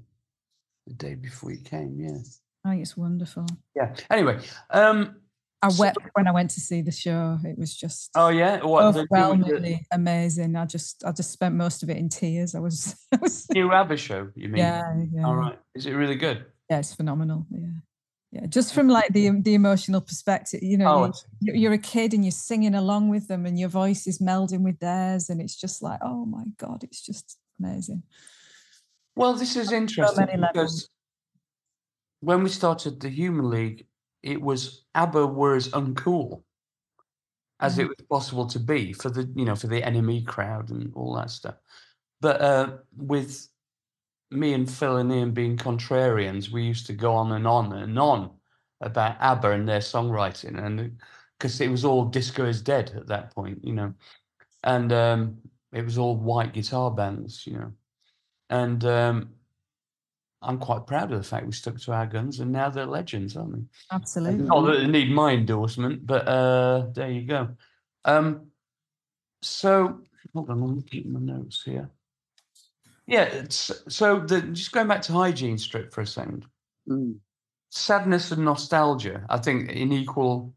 [0.87, 2.19] the day before you came, yeah.
[2.65, 3.47] Oh, it's wonderful.
[3.77, 3.95] Yeah.
[4.11, 5.17] Anyway, um,
[5.67, 7.39] I wept when I went to see the show.
[7.45, 10.55] It was just oh yeah, what, overwhelmingly amazing.
[10.55, 12.55] I just I just spent most of it in tears.
[12.55, 14.29] I was, I was new ABBA show.
[14.35, 14.59] You mean?
[14.59, 15.27] Yeah, yeah.
[15.27, 15.59] All right.
[15.75, 16.45] Is it really good?
[16.71, 17.47] Yeah, it's phenomenal.
[17.51, 17.67] Yeah,
[18.33, 18.47] yeah.
[18.47, 22.25] Just from like the the emotional perspective, you know, oh, you, you're a kid and
[22.25, 25.83] you're singing along with them, and your voice is melding with theirs, and it's just
[25.83, 28.03] like, oh my god, it's just amazing.
[29.17, 30.89] Well, this is interesting so because
[32.21, 33.87] when we started the Human League,
[34.27, 36.43] it was ABBA were as uncool
[37.61, 37.85] as mm.
[37.85, 41.15] it was possible to be for the you know for the NME crowd and all
[41.15, 41.55] that stuff.
[42.21, 43.49] But uh, with
[44.31, 47.99] me and Phil and Ian being contrarians, we used to go on and on and
[47.99, 48.31] on
[48.81, 50.99] about ABBA and their songwriting, and
[51.39, 53.95] because it was all disco is dead at that point, you know,
[54.65, 55.39] and um,
[55.73, 57.73] it was all white guitar bands, you know,
[58.51, 59.31] and um,
[60.43, 63.37] I'm quite proud of the fact we stuck to our guns, and now they're legends,
[63.37, 63.63] aren't they?
[63.91, 64.45] Absolutely.
[64.45, 67.49] Not that they need my endorsement, but uh, there you go.
[68.05, 68.49] Um,
[69.43, 70.01] so
[70.35, 71.91] hold on, I'm looking at my notes here.
[73.07, 76.45] Yeah, so the, just going back to hygiene strip for a second.
[76.89, 77.19] Mm.
[77.71, 80.55] Sadness and nostalgia, I think, in equal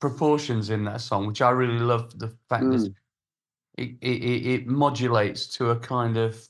[0.00, 2.16] proportions in that song, which I really love.
[2.18, 2.78] The fact mm.
[2.78, 2.94] that
[3.76, 6.48] it, it, it modulates to a kind of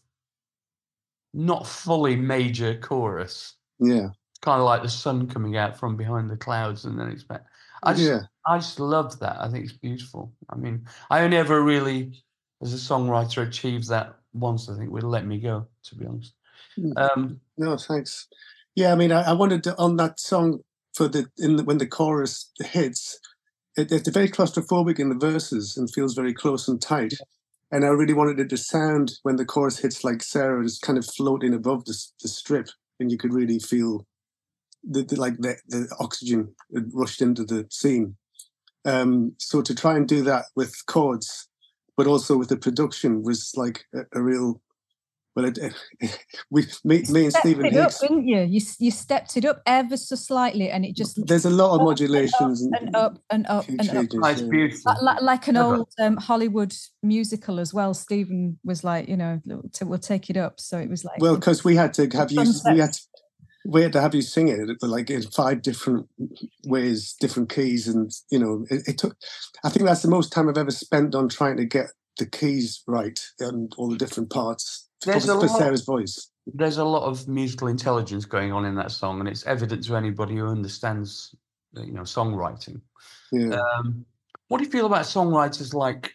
[1.34, 3.54] not fully major chorus.
[3.78, 4.08] Yeah.
[4.40, 7.44] Kind of like the sun coming out from behind the clouds and then it's back.
[7.82, 8.20] I just, yeah.
[8.46, 9.36] I just love that.
[9.40, 10.32] I think it's beautiful.
[10.48, 12.22] I mean, I only ever really,
[12.62, 14.70] as a songwriter, achieved that once.
[14.70, 16.32] I think with "Let Me Go," to be honest.
[16.76, 16.92] Hmm.
[16.96, 18.26] Um, no, thanks.
[18.74, 20.60] Yeah, I mean, I, I wanted to on that song
[20.94, 23.18] for the in the, when the chorus hits.
[23.76, 27.14] It, it's very claustrophobic in the verses and feels very close and tight
[27.70, 30.98] and I really wanted it to sound when the chorus hits like Sarah is kind
[30.98, 32.68] of floating above the, the strip,
[33.00, 34.06] and you could really feel
[34.82, 36.54] the, the like the, the oxygen
[36.92, 38.16] rushed into the scene.
[38.84, 41.48] Um, so to try and do that with chords,
[41.96, 44.60] but also with the production was like a, a real
[45.34, 45.58] well, it,
[46.50, 48.40] we, me, me and Stephen it up, didn't you?
[48.40, 51.82] You you stepped it up ever so slightly, and it just There's a lot of
[51.82, 53.86] modulations and, and up and up and up.
[53.86, 54.48] changes, Oh, it's yeah.
[54.48, 54.92] beautiful.
[54.92, 57.94] Like, like, like an old um, Hollywood musical as well.
[57.94, 59.40] Stephen was like, you know,
[59.72, 60.60] to, we'll take it up.
[60.60, 63.00] So it was like, Well, because we had to have you, we had to,
[63.66, 66.08] we had to have you sing it like in five different
[66.64, 69.16] ways, different keys, and you know, it, it took.
[69.64, 71.86] I think that's the most time I've ever spent on trying to get
[72.18, 76.20] the keys right and all the different parts for, There's a lot-.
[76.46, 79.96] There's a lot of musical intelligence going on in that song, and it's evident to
[79.96, 81.34] anybody who understands,
[81.72, 82.80] you know, songwriting.
[83.32, 84.04] Yeah, Um,
[84.48, 86.12] what do you feel about songwriters like,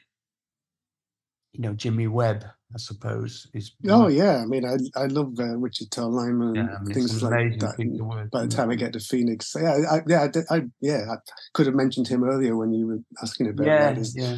[1.54, 2.46] you know, Jimmy Webb?
[2.72, 3.72] I suppose is.
[3.88, 4.44] oh yeah.
[4.44, 8.30] I mean, I I love uh, Lineman yeah, and I mean, things like that.
[8.32, 11.15] By the time I get to Phoenix, yeah, I, yeah, I, I, yeah, I
[11.54, 13.98] could have mentioned him earlier when you were asking about yeah, that.
[13.98, 14.38] Is, yeah.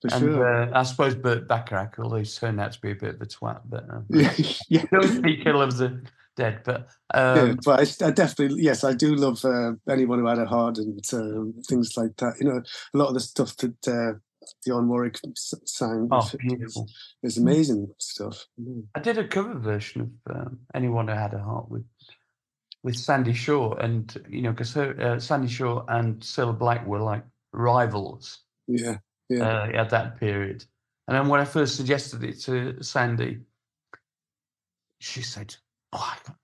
[0.00, 0.62] For And sure.
[0.74, 3.26] uh, I suppose Burt Bacharach, although he's turned out to be a bit of a
[3.26, 4.32] twat, but uh, yeah,
[4.68, 4.84] yeah.
[4.90, 6.00] don't speak ill of the
[6.36, 6.62] dead.
[6.64, 10.38] But yeah, um, but I, I definitely, yes, I do love uh, anyone who had
[10.38, 12.36] a heart and uh, things like that.
[12.40, 12.62] You know,
[12.94, 14.18] a lot of the stuff that uh,
[14.66, 16.88] Dionne Warwick sang oh, is- beautiful.
[17.22, 18.46] is amazing stuff.
[18.58, 18.84] Mm.
[18.94, 21.84] I did a cover version of um, "Anyone Who Had a Heart" with
[22.82, 27.24] with Sandie Shaw, and you know, because uh, Sandie Shaw and Cilla Black were like
[27.52, 28.98] rivals Yeah,
[29.30, 30.64] yeah, uh, at that period.
[31.08, 33.40] And then when I first suggested it to Sandie,
[34.98, 35.56] she said,
[35.92, 36.38] "Oh, I can't-"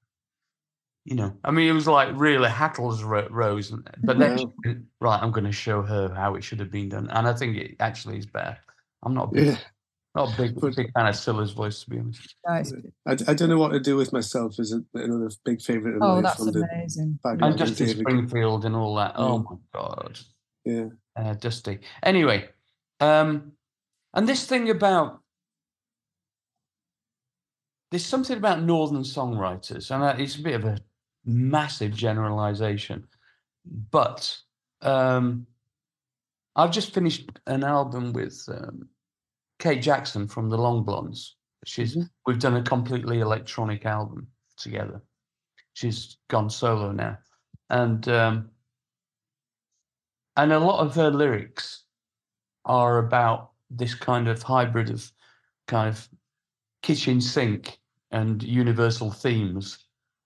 [1.04, 4.36] you know, I mean, it was like really hackles ro- rose." and- But then, Yeah.
[4.44, 7.28] she said, right, I'm going to show her how it should have been done, and
[7.28, 8.56] I think it actually is better.
[9.04, 9.58] I'm not big, yeah.
[10.16, 12.34] not a big, But- big fan of Cilla's voice, to be honest.
[12.44, 12.52] no,
[13.06, 16.14] I, I don't know what to do with myself is another big favorite of oh,
[16.14, 17.18] mine that's from the amazing.
[17.22, 18.00] And Robin Justin David.
[18.00, 19.12] Springfield and all that.
[19.16, 20.18] Oh my god,
[20.64, 21.78] Yeah, uh, Dusty.
[22.02, 22.48] Anyway,
[23.00, 23.52] um,
[24.14, 25.20] and this thing about
[27.90, 30.78] there's something about northern songwriters, and uh, it's a bit of a
[31.24, 33.06] massive generalization,
[33.90, 34.36] but
[34.82, 35.46] um,
[36.56, 38.88] I've just finished an album with um,
[39.58, 41.36] Kate Jackson from the Long Blondes.
[41.64, 42.10] She's Mhm.
[42.26, 45.02] we've done a completely electronic album together.
[45.74, 47.18] She's gone solo now,
[47.70, 48.50] and um,
[50.36, 51.84] and a lot of her lyrics
[52.66, 55.10] are about this kind of hybrid of
[55.66, 56.08] kind of
[56.82, 57.78] kitchen sink
[58.10, 59.78] and universal themes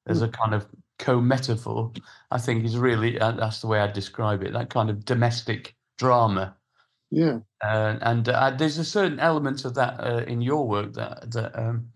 [0.07, 0.67] as a kind of
[0.99, 1.91] co-metaphor
[2.31, 5.75] i think is really uh, that's the way i describe it that kind of domestic
[5.97, 6.55] drama
[7.11, 7.39] yeah.
[7.65, 11.59] uh, and uh, there's a certain element of that uh, in your work that that
[11.59, 11.91] um,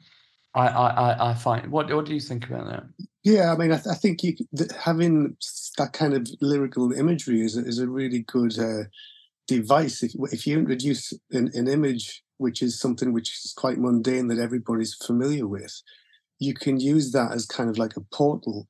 [0.54, 1.70] I, I I- find.
[1.70, 2.84] What what do you think about that?
[3.24, 4.36] Yeah, I mean, I, th- I think you,
[4.78, 5.36] having
[5.78, 8.84] that kind of lyrical imagery is a, is a really good uh,
[9.46, 10.02] device.
[10.02, 14.38] If, if you introduce an, an image which is something which is quite mundane that
[14.38, 15.72] everybody's familiar with,
[16.38, 18.68] you can use that as kind of like a portal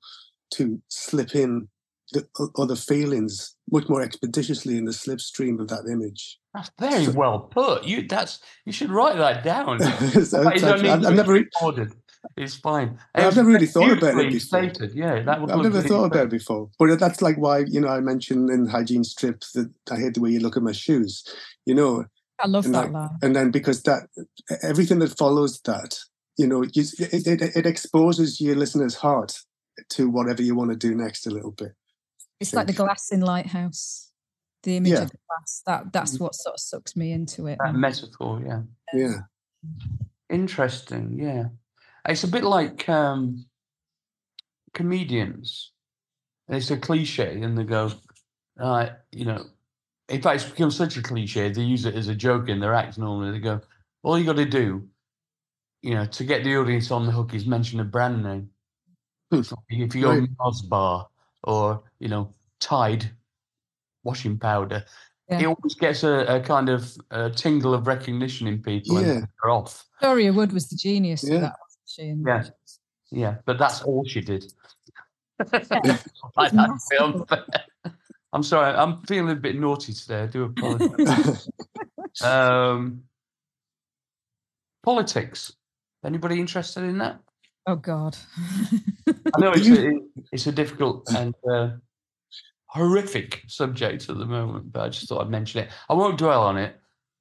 [0.54, 1.68] to slip in
[2.12, 2.26] the
[2.58, 6.38] other feelings much more expeditiously in the slipstream of that image.
[6.52, 7.84] That's very So- well put.
[7.84, 9.80] You that's you should write that down.
[10.24, 11.92] So But it's you don't like- need I've, I've never, recorded.
[12.36, 12.98] It's fine.
[13.14, 14.30] I've never really thought about it beautifully
[14.68, 14.70] before.
[14.74, 14.94] stated.
[14.94, 17.80] Yeah, that would I've never really thought about it before, but that's like why you
[17.80, 20.72] know I mentioned in hygiene strips that I hate the way you look at my
[20.72, 21.24] shoes,
[21.66, 22.04] you know,
[22.40, 23.18] I love And that like- line.
[23.22, 24.08] and then because that
[24.62, 25.98] everything that follows that,
[26.38, 29.38] you know, you, it, it it exposes your listener's heart
[29.90, 31.72] to whatever you want to do next a little bit.
[32.40, 34.10] It's like the glass in Lighthouse.
[34.64, 35.02] The image Yeah.
[35.02, 35.62] of the glass.
[35.66, 37.58] That that's what sort of sucks me into it.
[37.62, 38.62] That metaphor, yeah.
[38.94, 39.16] Yeah,
[40.30, 41.44] Interesting, yeah.
[42.08, 43.46] It's a bit like um,
[44.74, 45.72] comedians.
[46.48, 47.90] It's a cliche, and they go,
[48.60, 49.44] uh, you know,
[50.10, 52.74] in fact, it's become such a cliche, they use it as a joke in their
[52.74, 53.32] acts normally.
[53.32, 53.60] They go,
[54.02, 54.86] all you got to do,
[55.80, 58.50] you know, to get the audience on the hook is mention a brand name.
[59.32, 59.40] Hmm.
[59.40, 60.28] So if you go Right.
[60.38, 61.08] Mars Bar
[61.44, 63.10] or, you know, Tide
[64.02, 64.84] washing powder,
[65.28, 69.08] it always gets a, a kind of a tingle of recognition in people Yeah.
[69.08, 69.86] and they're off.
[69.98, 71.52] Victoria Wood was the genius Yeah.
[71.96, 72.14] That, she?
[72.26, 72.42] Yeah.
[73.10, 74.52] Yeah, but that's all she did.
[75.40, 77.20] I, It's I feel masterful.
[77.20, 77.44] unfair.
[78.32, 80.22] I'm sorry, I'm feeling a bit naughty today.
[80.22, 81.48] I do apologize.
[82.24, 83.04] um,
[84.82, 85.52] politics.
[86.04, 87.20] Anybody interested in that?
[87.66, 88.16] Oh God.
[89.06, 90.00] I know it's a,
[90.32, 91.70] it's a difficult and uh,
[92.66, 95.70] horrific subject at the moment, but I just thought I'd mention it.
[95.88, 96.76] I won't dwell on it.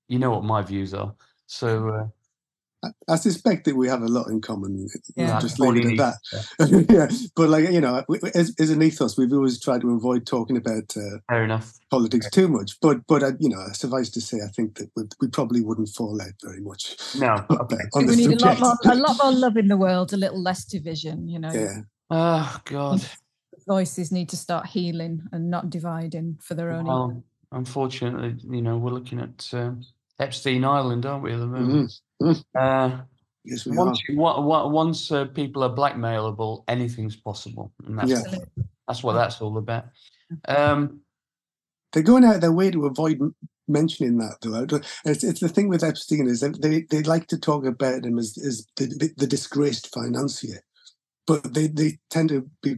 [0.08, 1.14] You know what my views are.
[1.46, 2.08] So, uh,
[2.84, 4.88] I, I suspect that we have a lot in common.
[5.16, 6.86] We'll just leave it at that.
[6.90, 8.04] yeah, but like you know,
[8.36, 11.74] as, as an ethos, we've always tried to avoid talking about uh, Fair enough.
[11.90, 12.80] politics too much.
[12.82, 15.90] But but uh, you know, suffice to say, I think that we, we probably wouldn't
[15.90, 16.98] fall out very much.
[17.18, 17.46] No.
[17.64, 17.78] Okay.
[17.94, 18.84] on we the need a lot subject.
[18.86, 21.28] more, a lot more love in the world, a little less division.
[21.30, 23.02] You know, yeah, Oh God.
[23.68, 26.86] voices need to start healing and not dividing for their own.
[26.86, 29.84] Well, unfortunately, you know, we're looking at um,
[30.20, 31.90] Epstein Island, aren't we, at the moment?
[31.90, 32.00] Mhm.
[32.56, 33.02] Uh,
[33.44, 34.12] yes, we once are.
[34.12, 38.24] you, wa- wa- once uh, people are blackmailable, anything's possible, and that's Yeah.
[38.88, 39.86] that's what that's all about.
[40.48, 41.02] Um,
[41.92, 43.20] They're going out of their way to avoid
[43.68, 44.80] mentioning that, though.
[45.06, 48.18] It's, it's the thing with Epstein is that they, they like to talk about him
[48.18, 50.60] as, as the, the, the disgraced financier,
[51.26, 52.76] but they, they tend to be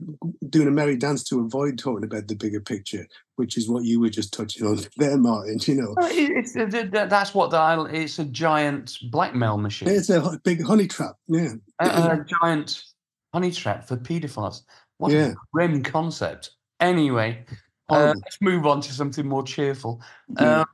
[0.49, 3.99] doing a merry dance to avoid talking about the bigger picture, which is what you
[3.99, 5.60] were just touching on there, Martyn.
[5.63, 10.39] You know, well, it's, th- that's what the it's a giant blackmail machine, it's a
[10.43, 11.15] big honey trap.
[11.27, 12.84] Yeah, a, a giant
[13.34, 14.62] honey trap for paedophiles.
[14.97, 15.31] What Yeah.
[15.31, 16.51] a grim concept.
[16.79, 17.45] Anyway,
[17.89, 20.01] uh, let's move on to something more cheerful.
[20.38, 20.65] Um,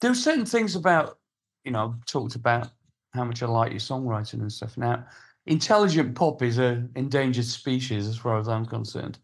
[0.00, 1.18] there are certain things about,
[1.64, 2.68] you know, I've talked about
[3.12, 4.76] how much I like your songwriting and stuff.
[4.76, 5.04] Now,
[5.46, 9.18] intelligent pop is a endangered species as far as I'm concerned.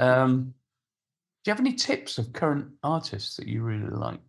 [0.00, 0.54] Um,
[1.44, 4.20] do you have any tips of current artists that you really like?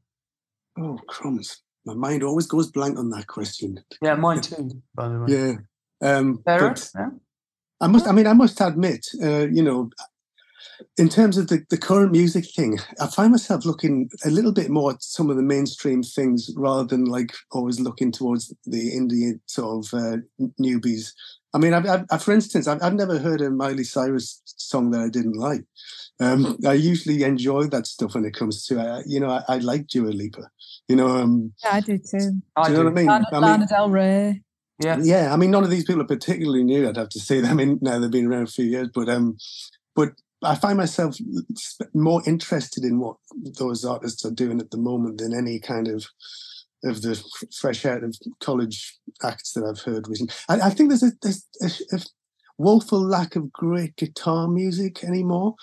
[0.79, 1.63] oh, crumbs.
[1.85, 3.83] My mind always goes blank on that question.
[4.01, 5.27] Yeah, mine too, by the way.
[5.29, 6.17] Yeah.
[6.17, 6.69] Um, Sarah?
[6.69, 7.09] but- Yeah?
[7.79, 8.07] I must.
[8.07, 9.89] I mean, I must admit, uh, you know,
[10.97, 14.69] in terms of the, the current music thing, I find myself looking a little bit
[14.69, 19.39] more at some of the mainstream things rather than like always looking towards the indie
[19.47, 20.17] sort of uh,
[20.59, 21.11] newbies.
[21.53, 24.91] I mean, I've, I've, I've- for instance, I've, I've never heard a Miley Cyrus song
[24.91, 25.63] that I didn't like.
[26.19, 29.57] Um, I usually enjoy that stuff when it comes to, uh, you know, I, I
[29.59, 30.49] like Dua Lipa.
[30.87, 32.41] You know, um, Yeah, I do too.
[32.55, 32.83] I do you know do.
[32.85, 33.05] what I mean?
[33.07, 34.41] Lana, I mean, Lana Del Rey.
[34.83, 34.97] Yeah.
[35.01, 36.87] yeah, I mean, none of these people are particularly new.
[36.87, 37.41] I'd have to say.
[37.43, 39.37] I mean, now they've been around a few years, but um,
[39.95, 40.09] but
[40.43, 41.15] I find myself
[41.93, 43.17] more interested in what
[43.57, 46.05] those artists are doing at the moment than any kind of
[46.83, 47.21] of the
[47.59, 50.35] fresh out of college acts that I've heard recently.
[50.47, 51.99] I, I think there's a there's a, a
[52.57, 55.55] woeful lack of great guitar music anymore.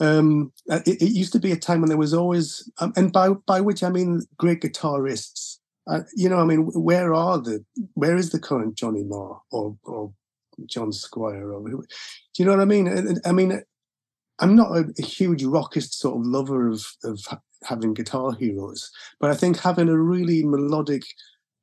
[0.00, 3.12] Um, uh, it, it used to be a time when there was always, um, and
[3.12, 5.58] by by which I mean great guitarists.
[5.88, 9.76] Uh, you know, I mean, where are the where is the current Johnny Marr or
[9.82, 10.12] or
[10.66, 11.84] John Squire or do
[12.36, 13.18] you know what I mean?
[13.24, 13.62] I mean,
[14.42, 17.20] I'm not a, a huge rockist sort of lover of of
[17.62, 21.04] having guitar heroes, but I think having a really melodic,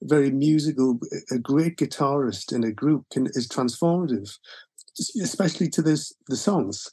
[0.01, 0.97] very musical,
[1.29, 4.33] a great guitarist in a group can is transformative,
[5.21, 6.89] especially to this the songs.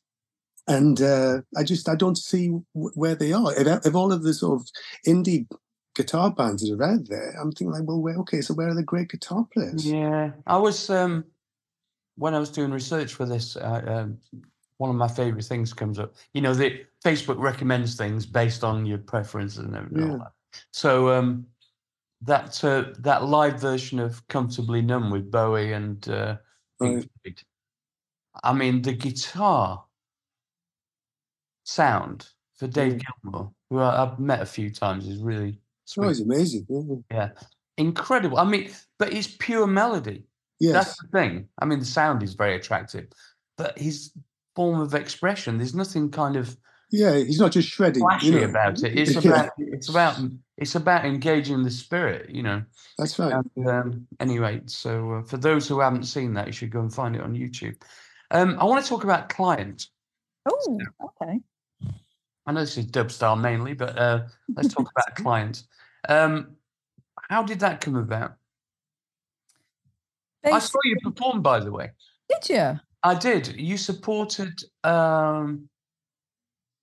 [0.68, 3.55] And uh, I just I don't see where they are.
[3.57, 4.68] If, if all of the sort of
[5.07, 5.46] indie
[5.94, 8.75] guitar bands that are out there, I'm thinking like, well, where, okay, so where are
[8.75, 9.87] the great guitar players?
[9.87, 11.27] Yeah, I was um
[12.16, 13.57] when I was doing research for this.
[13.57, 14.18] Uh, um,
[14.78, 16.14] one of my favorite things comes up.
[16.34, 20.04] You know, the Facebook recommends things based on your preferences and everything.
[20.10, 20.24] all Yeah.
[20.24, 20.32] that.
[20.72, 21.46] So um,
[22.22, 26.36] that uh, that live version of "Comfortably Numb" with Bowie and uh,
[26.78, 27.08] Right.
[28.44, 29.82] I mean, the guitar
[31.64, 33.02] sound for Dave Mm.
[33.24, 36.08] Gilmour, who I, I've met a few times, is really Oh, sweet.
[36.10, 36.66] it's amazing.
[36.68, 36.96] Yeah.
[37.10, 37.30] Yeah,
[37.78, 38.38] incredible.
[38.38, 40.24] I mean, but it's pure melody.
[40.58, 40.72] Yes.
[40.72, 41.48] That's the thing.
[41.60, 43.08] I mean, the sound is very attractive,
[43.56, 44.12] but his
[44.56, 46.56] form of expression, there's nothing kind of
[46.90, 48.02] yeah, he's not just shredding.
[48.02, 48.44] flashy you know.
[48.44, 48.96] about it.
[48.96, 49.30] It's Yeah.
[49.30, 50.18] about it's about
[50.56, 52.62] it's about engaging the spirit, you know.
[52.98, 53.34] That's right.
[53.56, 56.92] And, um, anyway, so uh, for those who haven't seen that, you should go and
[56.92, 57.76] find it on YouTube.
[58.30, 59.86] Um, I want to talk about client.
[60.48, 60.78] Oh,
[61.22, 61.40] okay.
[62.46, 65.64] I know this is Dubstar mainly, but uh, let's talk about client.
[66.08, 66.56] Um,
[67.28, 68.36] how did that come about?
[70.44, 71.90] I saw you perform, by the way.
[72.28, 72.80] Did you?
[73.06, 73.54] I did.
[73.56, 74.52] You supported.
[74.82, 75.68] Um,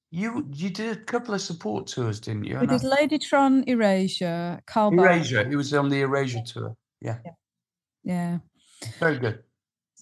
[0.09, 2.55] you you did a couple of support tours, didn't you?
[2.55, 5.47] We And I- did Ladytron, Erasure, Carl Erasure.
[5.49, 6.77] He was on the Erasure tour.
[7.01, 7.17] Yeah.
[8.03, 8.37] Yeah.
[8.99, 9.43] Very good.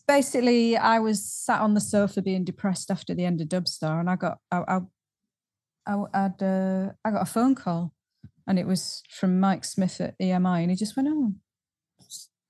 [0.08, 4.10] Basically, I was sat on the sofa being depressed after the end of Dubstar, and
[4.10, 4.80] I got I I,
[5.88, 7.94] I I'd, uh, I got a phone call,
[8.46, 11.34] and it was from Mike Smith at EMI, and he just went, "Oh,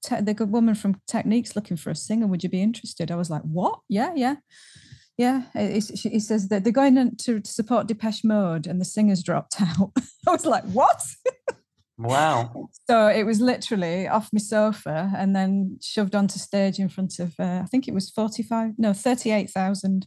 [0.03, 2.27] te- the good woman from Techniques looking for a singer.
[2.27, 3.79] Would you be interested?" I was like, "What?
[3.89, 4.35] Yeah, yeah."
[5.17, 9.55] Yeah, he says that they're going to to support Depeche Mode, and the singer's dropped
[9.61, 9.91] out.
[10.27, 11.01] I was like, "What?"
[11.97, 12.69] Wow.
[12.89, 17.33] So it was literally off my sofa and then shoved onto stage in front of,
[17.39, 20.05] uh, I think it was 45, no, 38,000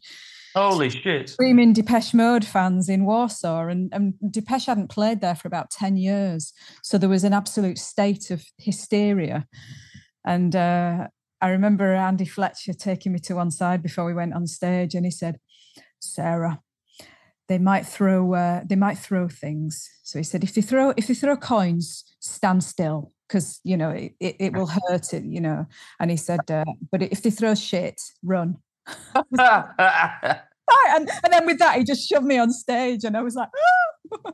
[0.54, 1.30] Holy shit!
[1.30, 5.96] screaming Depeche Mode fans in Warsaw, and, and Depeche hadn't played there for about ten
[5.96, 6.52] years,
[6.82, 9.46] so there was an absolute state of hysteria.
[10.24, 11.08] And uh,
[11.40, 15.04] I remember Andy Fletcher taking me to one side before we went on stage, and
[15.04, 15.38] he said,
[16.00, 16.60] "Sarah,
[17.48, 21.06] they might throw uh, they might throw things." So he said, "If they throw if
[21.06, 25.40] they throw coins, stand still." Because you know it, it, it will hurt it, you
[25.40, 25.66] know.
[25.98, 28.58] And he said, uh, "But if they throw shit, run."
[30.88, 33.48] And, and then with that, he just shoved me on stage, and I was like,
[33.54, 34.32] "Ah!"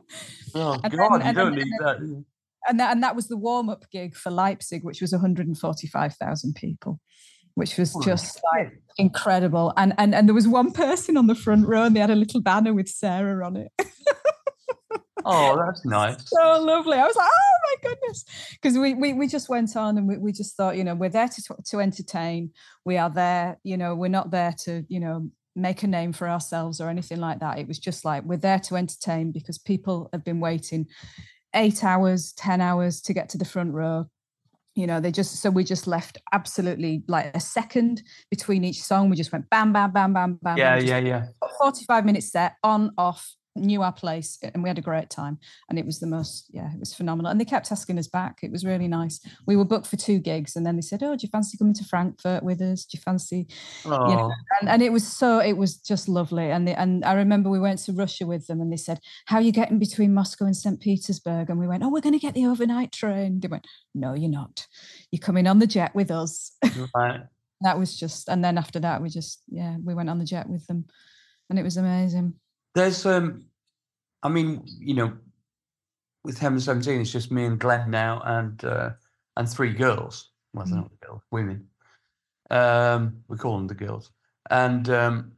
[0.55, 2.23] oh God, then- you don't then- need that.
[2.67, 6.99] And that and that was the warm up gig for Leipzig, which was 145,000 people,
[7.55, 9.73] which was just like incredible.
[9.77, 12.15] And and and there was one person on the front row, and they had a
[12.15, 13.71] little banner with Sarah on it.
[15.25, 16.17] Oh, that's nice.
[16.25, 16.97] so lovely.
[16.97, 20.17] I was like, oh my goodness, because we, we we just went on and we,
[20.17, 22.51] we just thought, you know, we're there to to entertain.
[22.85, 26.29] We are there, you know, we're not there to, you know, make a name for
[26.29, 27.59] ourselves or anything like that.
[27.59, 30.87] It was just like we're there to entertain because people have been waiting
[31.53, 34.07] eight hours, ten hours to get to the front row.
[34.75, 39.09] You know, they just so we just left absolutely like a second between each song.
[39.09, 40.57] We just went bam, bam, bam, bam, bam.
[40.57, 41.25] Yeah, bam, yeah, yeah.
[41.59, 45.37] 45 minutes set on off knew our place and we had a great time
[45.69, 47.31] and it was the most yeah it was phenomenal.
[47.31, 48.39] And they kept asking us back.
[48.43, 49.19] It was really nice.
[49.45, 51.73] We were booked for two gigs and then they said oh do you fancy coming
[51.75, 52.85] to frankfurt with us?
[52.85, 53.47] Do you fancy
[53.85, 56.51] Oh, and, and it was so it was just lovely.
[56.51, 59.37] And they, and i remember we went to russia with them and they said how
[59.37, 61.49] are you getting between moscow and st petersburg?
[61.49, 63.39] And we went oh we're going to get the overnight train.
[63.39, 64.67] They went no you're not.
[65.11, 66.51] You're coming on the jet with us.
[66.95, 67.21] Right.
[67.61, 70.49] that was just and then after that we just yeah we went on the jet
[70.49, 70.85] with them
[71.49, 72.33] and it was amazing
[72.73, 73.45] There's um,
[74.23, 75.13] I mean, you know,
[76.23, 78.91] with Heaven Seventeen, it's just me and Glenn now, and uh,
[79.37, 80.29] and three girls.
[80.53, 80.81] Well, they're Mm.
[80.81, 81.67] not girls, women.
[82.49, 84.11] Um, we call them the girls,
[84.49, 85.31] and um,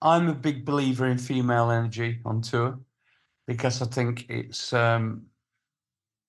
[0.00, 2.78] I'm a big believer in female energy on tour
[3.46, 5.26] because I think it's um,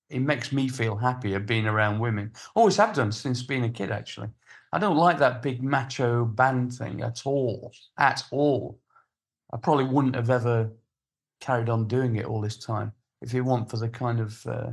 [0.10, 2.32] it makes me feel happier being around women.
[2.56, 4.30] Always have done since being a kid, actually.
[4.72, 8.80] I don't like that big macho band thing at all, at all.
[9.54, 10.72] I probably wouldn't have ever
[11.40, 12.92] carried on doing it all this time
[13.22, 14.46] if it weren't for the kind of.
[14.46, 14.72] Uh...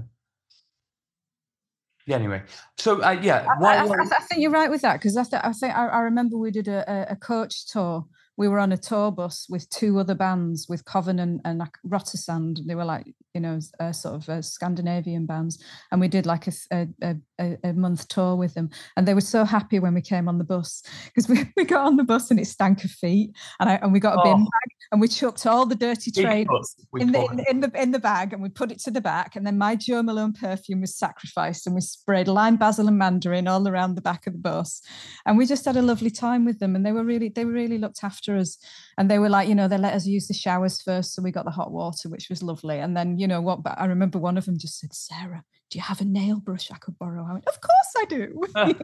[2.06, 2.16] Yeah.
[2.16, 2.42] Anyway,
[2.78, 5.42] so uh, yeah, I, I, I, I think you're right with that because I, th-
[5.44, 8.06] I think I, remember we did a, a coach tour.
[8.40, 12.54] We were on a tour bus with two other bands, with Covenant and like Rotterdam.
[12.66, 15.62] They were like you know uh, sort of uh, Scandinavian bands,
[15.92, 18.70] and we did like a, a, a, a month tour with them.
[18.96, 21.86] And they were so happy when we came on the bus because we, we got
[21.86, 24.40] on the bus and it stank of feet, and I, and we got a bin
[24.40, 24.44] Oh.
[24.44, 27.98] bag and we chucked all the dirty trainers in the, in, in the in the
[27.98, 30.96] bag and we put it to the back and then my Jo Malone perfume was
[30.96, 34.82] sacrificed and we sprayed lime basil and mandarin all around the back of the bus
[35.26, 37.78] and we just had a lovely time with them and they were really they really
[37.78, 38.58] looked after us.
[38.98, 41.30] And they were like you know they let us use the showers first so we
[41.30, 42.78] got the hot water which was lovely.
[42.78, 45.78] And then you know what but I remember one of them just said Sarah do
[45.78, 47.24] you have a nail brush I could borrow?
[47.24, 48.42] I went of course I do.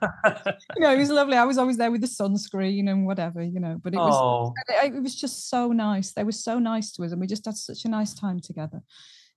[0.77, 1.37] You know it was lovely.
[1.37, 4.55] I was always there with the sunscreen and whatever you know but it was oh,
[4.85, 6.13] it, was just so nice.
[6.13, 8.83] They were so nice to us, and we just had such a nice time together.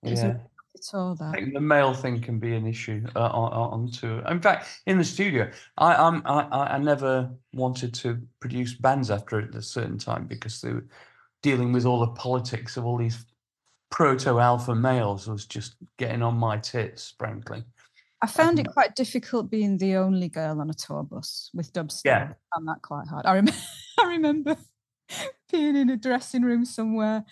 [0.02, 0.22] It was
[0.82, 0.98] a yeah.
[0.98, 4.22] lovely tour I think the male thing can be an issue uh, on, on tour.
[4.28, 9.40] In fact, in the studio, I I'm, I I never wanted to produce bands after
[9.40, 10.86] a certain time because they were
[11.42, 13.24] dealing with all the politics of all these
[13.90, 17.64] proto alpha males was just getting on my tits, frankly.
[18.22, 22.04] I found it quite difficult being the only girl on a tour bus with Dubstar.
[22.04, 22.28] Yeah.
[22.32, 23.24] I found that quite hard.
[23.24, 23.60] I remember,
[24.00, 24.56] I remember
[25.52, 27.24] being in a dressing room somewhere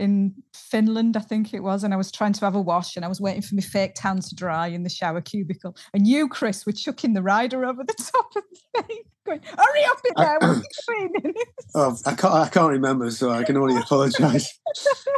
[0.00, 3.04] in Finland, I think it was, and I was trying to have a wash and
[3.04, 5.76] I was waiting for my fake tan to dry in the shower cubicle.
[5.92, 9.84] And you, Chris, were chucking the rider over the top of the thing, going, hurry
[9.84, 10.56] up in there, what
[10.88, 11.34] are you doing?
[11.74, 12.34] Oh, I can't.
[12.34, 14.58] I can't remember, so I can only apologise.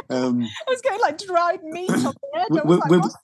[0.09, 2.47] Um, I was getting like dried meat on the head.
[2.51, 3.15] we, I like, we, "What's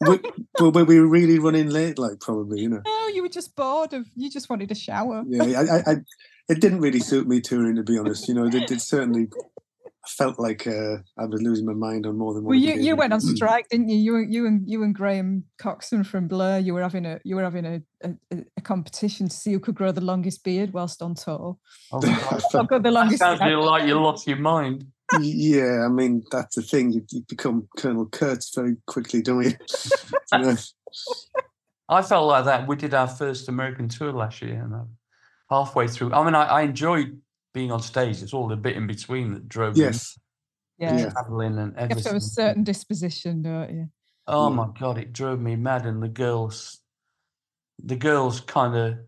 [0.61, 2.81] we, we, we were really running late, like probably, you know.
[2.85, 4.07] No, you were just bored of.
[4.15, 5.23] You just wanted a shower.
[5.27, 5.95] Yeah, I, I, I,
[6.47, 8.27] it didn't really suit me touring, to be honest.
[8.27, 9.27] You know, it, it certainly
[10.07, 12.51] felt like uh, I was losing my mind on more than one.
[12.51, 13.97] Well, you, you went on strike, didn't you?
[13.97, 16.57] You and you and you and Graham Coxon from Blur.
[16.59, 19.59] You were having a you were having a, a, a- a competition to see who
[19.59, 21.57] could grow the longest beard whilst on tour.
[21.91, 22.09] Oh, God.
[22.31, 23.19] I Or felt- got the that longest.
[23.19, 23.59] sounds beard.
[23.59, 24.85] like you lost your mind.
[25.19, 26.91] yeah, I mean that's the thing.
[26.93, 29.51] You, you become Colonel Kurtz very quickly, don't you?
[30.31, 30.55] You know?
[31.89, 32.67] I felt like that.
[32.67, 34.89] We did our first American tour last year, and I'm
[35.49, 36.13] halfway through.
[36.13, 37.19] I mean, I, I enjoyed
[37.53, 38.21] being on stage.
[38.21, 40.17] It's all the bit in between that drove me Yes.
[40.77, 41.09] Yeah, Yeah.
[41.09, 41.89] traveling and everything.
[41.89, 43.89] you have to have a certain disposition, don't you?
[44.27, 44.55] Oh Yeah.
[44.55, 46.79] my god, it drove me mad, and the girls,
[47.83, 48.99] the girls kind of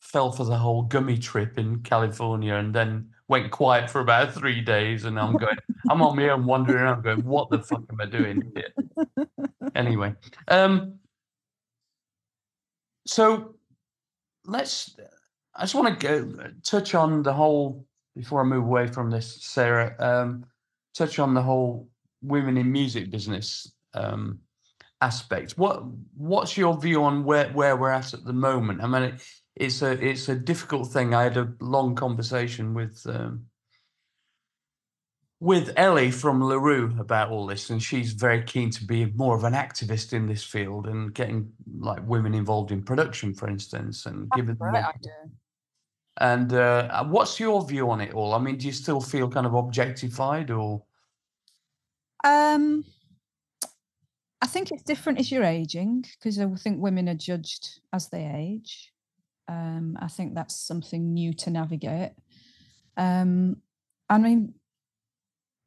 [0.00, 4.60] fell for the whole gummy trip in California, and then went quiet for about three
[4.60, 5.56] days, and I'm going,
[5.88, 9.26] I'm on my own wandering around, going, what the fuck am I doing here?
[9.74, 10.14] anyway,
[10.48, 11.00] um,
[13.06, 13.56] so
[14.44, 14.94] let's.
[15.56, 19.38] I just want to go touch on the whole before I move away from this,
[19.42, 19.94] Sarah.
[19.98, 20.44] Um,
[20.94, 21.88] touch on the whole
[22.22, 24.40] women in music business um,
[25.00, 25.58] aspect.
[25.58, 25.82] What
[26.16, 28.82] What's your view on where where we're at at the moment?
[28.82, 29.14] I mean, it,
[29.54, 31.14] it's a it's a difficult thing.
[31.14, 33.46] I had a long conversation with um,
[35.40, 39.36] with Ellie from La Roux about all this, and she's very keen to be more
[39.36, 44.06] of an activist in this field and getting like women involved in production, for instance,
[44.06, 44.74] and That's giving them.
[44.74, 45.12] idea.
[46.18, 48.34] And uh, what's your view on it all?
[48.34, 50.82] I mean, do you still feel kind of objectified, or
[52.24, 52.84] Um,
[54.40, 58.24] I think it's different as you're aging because I think women are judged as they
[58.34, 58.92] age.
[59.48, 62.12] Um, I think that's something new to navigate.
[62.96, 63.56] Um,
[64.08, 64.54] I mean,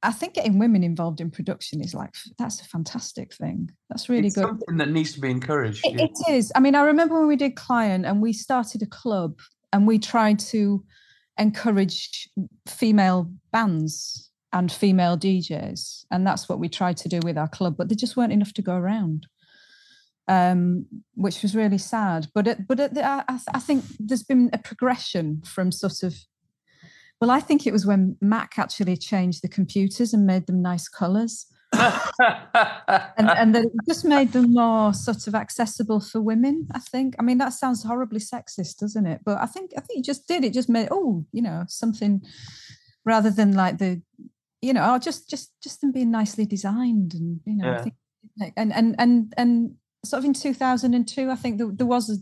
[0.02, 3.70] I think getting women involved in production is like that's a fantastic thing.
[3.90, 4.46] That's really it's good.
[4.48, 5.86] something that needs to be encouraged?
[5.86, 6.06] It, yeah.
[6.06, 6.52] it is.
[6.56, 9.40] I mean, I remember when we did client and we started a club
[9.74, 10.84] and we tried to
[11.38, 12.30] encourage
[12.68, 17.78] female bands and female DJs, and that's what we tried to do with our club.
[17.78, 19.28] But there just weren't enough to go around,
[20.28, 22.28] um, which was really sad.
[22.34, 26.16] But it, but it, I I think there's been a progression from sort of.
[27.22, 30.88] Well, I think it was when Mac actually changed the computers and made them nice
[30.88, 31.46] colours
[33.18, 37.16] and and that it just made them more sort of accessible for women i think.
[37.20, 39.22] I mean that sounds horribly sexist doesn't it?
[39.26, 40.44] But i think i think it just did.
[40.44, 42.22] It just made oh you know something
[43.06, 44.02] rather than like the
[44.62, 47.80] you know oh, just just just them being nicely designed and you know Yeah.
[47.80, 49.76] I think, and and and and
[50.06, 52.18] sort of in 2002 i think there, there was a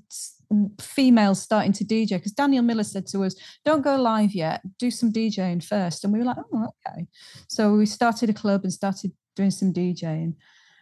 [0.82, 3.36] females starting to dj because daniel miller said to us
[3.66, 4.62] don't go live yet.
[4.80, 6.04] Do some djing first.
[6.04, 7.06] And we were like oh okay.
[7.50, 10.34] So we started a club and started doing some DJing.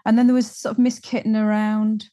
[0.05, 2.05] And then there was sort of Miss Kittin around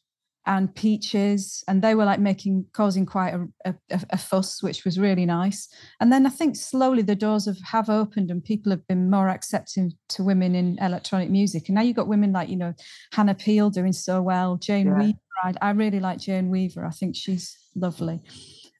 [0.45, 3.74] and Peaches, and they were like making, causing quite a, a,
[4.11, 5.68] a- fuss, which was really nice.
[6.01, 9.28] And then I think slowly the doors have, have opened and people have been more
[9.28, 11.68] accepting to women in electronic music.
[11.68, 12.74] And now you've got women like, you know,
[13.12, 14.99] Hannah Peel doing so well, Jane Yeah.
[14.99, 15.18] Weaver.
[15.45, 16.84] I, I really like Jane Weaver.
[16.84, 18.20] I think she's lovely.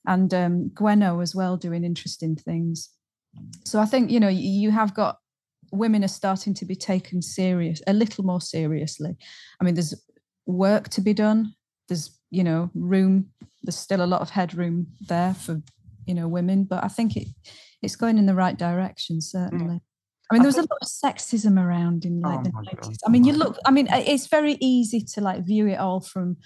[0.05, 2.91] And um, Gwenno as well doing interesting things.
[3.65, 5.19] So I think, you know, you have got
[5.73, 9.17] women are starting to be taken serious a little more seriously.
[9.61, 9.95] I mean there's
[10.47, 11.55] work to be done.
[11.89, 13.27] There's you know room
[13.63, 15.63] there's still a lot of headroom there for
[16.07, 17.29] you know women but i think it
[17.83, 19.23] it's going in the right direction mm.
[19.23, 19.81] certainly.
[20.31, 22.91] I mean there was a lot of sexism around in like Oh the my God,
[22.91, 26.01] 90s i mean you look i mean it's very easy to like view it all
[26.01, 26.39] from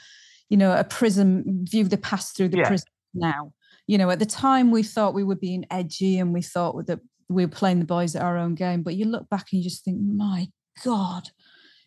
[0.50, 2.68] you know a prism view the past through the Yeah.
[2.68, 3.52] prism now.
[3.86, 6.98] You know at the time we thought we were being edgy and we thought that
[7.28, 9.68] we were playing the boys at our own game but you look back and you
[9.68, 10.46] just think my
[10.84, 11.30] god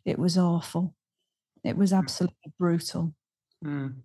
[0.06, 0.94] it was awful
[1.64, 3.14] it was absolutely brutal
[3.66, 3.96] Mm.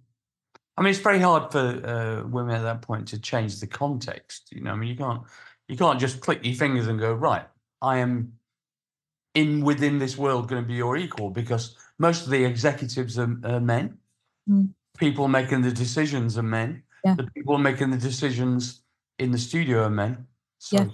[0.77, 4.51] I mean, it's very hard for uh, women at that point to change the context.
[4.51, 5.23] You know, I mean, you can't
[5.69, 7.47] you can't just click your fingers and go right.
[7.81, 8.33] I am
[9.35, 13.37] in within this world going to be your equal because most of the executives are,
[13.45, 13.99] are men.
[14.49, 14.71] Mm.
[14.99, 16.83] People making the decisions are men.
[17.05, 17.15] Yeah.
[17.15, 18.83] The people making the decisions
[19.19, 20.27] in the studio are men.
[20.59, 20.87] So, Yeah.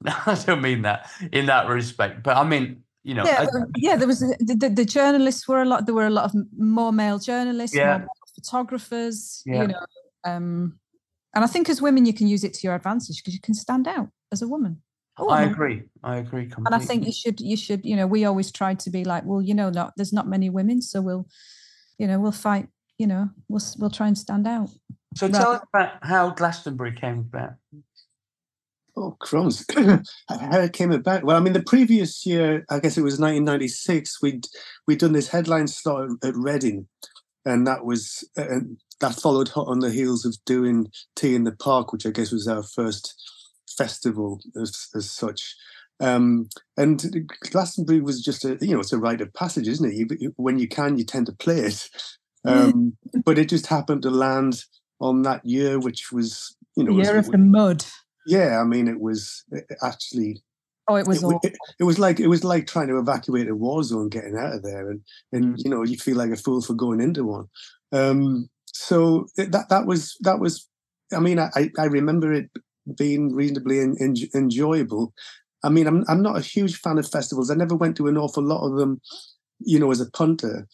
[0.06, 3.64] I don't mean that in that respect, but I mean, you know, yeah, I- uh,
[3.76, 3.96] yeah.
[3.96, 5.86] There was the, the, journalists were a lot.
[5.86, 7.98] There were a lot of more male journalists, Yeah.
[7.98, 9.42] male photographers.
[9.46, 9.62] Yeah.
[9.62, 9.86] You know,
[10.24, 10.78] um,
[11.34, 13.54] and I think as women you can use it to your advantage because you can
[13.54, 14.82] stand out as a woman.
[15.18, 15.82] Oh, I agree.
[16.04, 16.64] I agree completely.
[16.66, 17.40] And I think you should.
[17.40, 17.84] You should.
[17.84, 20.48] You know, we always try to be like, well, you know, not there's not many
[20.48, 21.26] women, so we'll,
[21.98, 22.68] you know, we'll fight.
[22.98, 24.70] You know, we'll we'll try and stand out.
[25.16, 25.26] so.
[25.26, 25.34] right.
[25.34, 27.54] Tell us about how Glastonbury came about.
[29.00, 29.64] Oh, crumbs.
[29.76, 31.22] How it came about?
[31.22, 34.46] Well, I mean, the previous year, I guess it was 1996, we'd
[34.88, 36.88] we'd done this headline slot at, at Reading,
[37.44, 41.44] and that was uh, and that followed hot on the heels of doing T in
[41.44, 43.14] the Park, which I guess was our first
[43.76, 45.54] festival as, as such.
[46.00, 49.94] Um, and Glastonbury was just a you know it's a rite of passage, isn't it?
[49.94, 51.88] You, you- when you can, you tend to play it.
[52.44, 54.64] Um, but it just happened to land
[55.00, 57.84] on that year, which was you know The was- year of the mud.
[58.28, 60.42] Yeah, I mean, it was uh, actually
[60.90, 63.54] Oh, it was it, it, it was like it was like trying to evacuate a
[63.54, 65.00] war zone, getting out of there, and
[65.32, 65.64] and Mm.
[65.64, 67.46] you know you feel like a fool for going into one.
[67.92, 70.66] Um, so it- that that was that was.
[71.12, 72.48] I mean, I I- remember it
[72.96, 75.12] being reasonably en- en- enjoyable.
[75.62, 77.50] I mean, I'm I'm not a huge fan of festivals.
[77.50, 79.00] I never went to an awful lot of them,
[79.60, 80.66] you know, as a punter.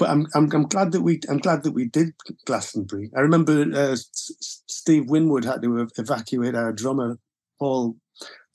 [0.00, 2.14] But I'm I'm I'm glad that we I'm glad that we did
[2.46, 3.10] Glastonbury.
[3.14, 4.32] I remember uh, S-
[4.66, 7.18] Steve Winwood had to ev- evacuate our drummer
[7.58, 7.96] Paul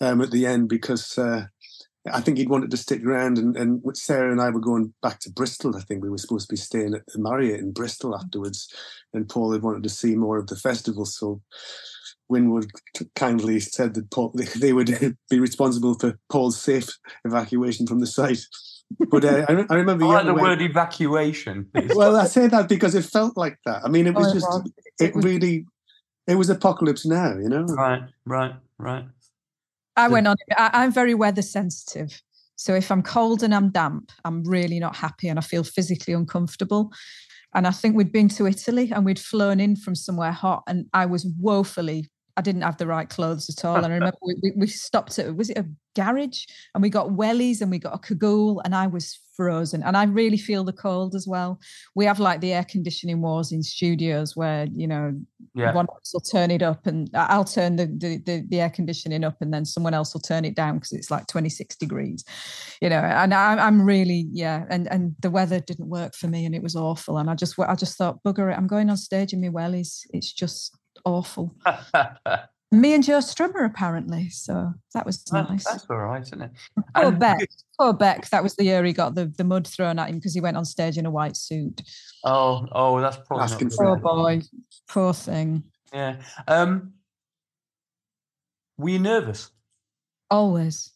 [0.02, 1.46] um, at the end because uh,
[2.12, 5.20] I think he'd wanted to stick around, and, and Sarah and I were going back
[5.20, 5.78] to Bristol.
[5.78, 8.68] I think we were supposed to be staying at the Marriott in Bristol afterwards,
[9.14, 11.06] and Paul had wanted to see more of the festival.
[11.06, 11.42] So
[12.28, 12.72] Winwood
[13.16, 16.90] kindly said that Paul, they would be responsible for Paul's safe
[17.24, 18.46] evacuation from the site.
[19.10, 21.70] But uh, I, I, remember I like the word evacuation.
[21.96, 23.84] well, I say that because it felt like that.
[23.84, 24.64] I mean, it was oh, just, well,
[25.00, 25.66] it, it was, really,
[26.28, 27.64] it was apocalypse now, you know?
[27.64, 29.06] Right, right, right.
[29.96, 30.36] I went on.
[30.58, 32.22] I, am very weather sensitive.
[32.58, 36.14] So if I'm cold and I'm damp, I'm really not happy and I feel physically
[36.14, 36.92] uncomfortable.
[37.54, 40.88] And I think we'd been to Italy and we'd flown in from somewhere hot and
[40.94, 43.78] I was woefully I didn't have the right clothes at all.
[43.78, 45.66] And I remember we, we, stopped at, was it a
[45.96, 46.46] garage?
[46.74, 49.84] And we got wellies and we got a cagoule and I was frozen.
[49.84, 51.60] And I really feel the cold as well.
[51.96, 55.14] We have like the air conditioning wars in studios where, you know,
[55.54, 55.74] yeah.
[55.74, 59.38] one will turn it up and I'll turn the, the, the, the air conditioning up
[59.42, 62.24] and then someone else will turn it down because it's like 26 degrees,
[62.82, 64.66] you know, and I, I'm really, yeah.
[64.70, 67.18] And, and the weather didn't work for me and it was awful.
[67.18, 70.02] And I just, I just thought, bugger it, I'm going on stage in my wellies.
[70.12, 71.56] It's just, awful.
[72.72, 74.30] Me and Joe Strummer, apparently.
[74.30, 75.64] So that was nice.
[75.64, 76.52] That's all right, isn't it?
[76.96, 77.48] Poor and Beck.
[77.80, 78.30] Poor Beck.
[78.32, 80.58] That was the year he got the, the mud thrown at him because he went
[80.58, 81.82] on stage in a white suit.
[82.26, 84.42] Oh, oh, that's probably Asking poor boy.
[84.90, 85.64] Poor thing.
[85.94, 86.18] Yeah.
[86.48, 86.94] Um,
[88.78, 89.52] were you nervous?
[90.30, 90.92] Always.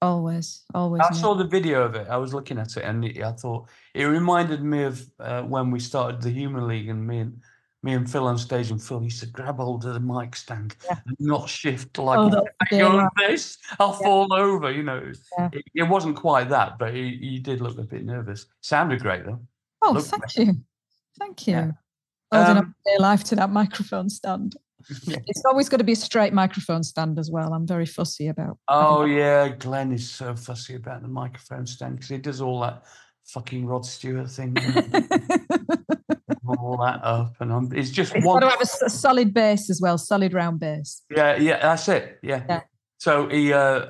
[0.00, 1.00] Always, always.
[1.00, 2.08] I saw the video of it.
[2.08, 5.78] I was looking at it, and I thought it reminded me of uh, when we
[5.78, 7.40] started the Human League, and me and
[7.82, 10.76] me and Phil on stage, and Phil used to grab hold of the mic stand
[10.84, 10.98] yeah.
[11.06, 14.06] and not shift like oh, go this, I'll yeah.
[14.06, 14.70] fall over.
[14.70, 15.50] You know, yeah.
[15.52, 18.46] it, it, wasn't quite that, but he, he, did look a bit nervous.
[18.60, 19.40] Sounded great though.
[19.82, 20.46] Oh, Looked thank great.
[20.46, 20.54] you,
[21.18, 21.72] thank you.
[22.32, 24.56] Holding um, up their life to that microphone stand.
[25.06, 27.52] It's always got to be a straight microphone stand as well.
[27.52, 28.58] I'm very fussy about.
[28.66, 32.84] Oh yeah, Glenn is so fussy about the microphone stand because he does all that
[33.26, 34.56] fucking Rod Stewart thing.
[36.64, 38.40] all that up, and I'm, it's just it's one.
[38.40, 41.02] Got to have a, a, solid base as well, solid round base.
[41.10, 42.18] Yeah, yeah, that's it.
[42.22, 42.44] Yeah.
[42.48, 42.60] yeah.
[42.98, 43.86] So he, uh,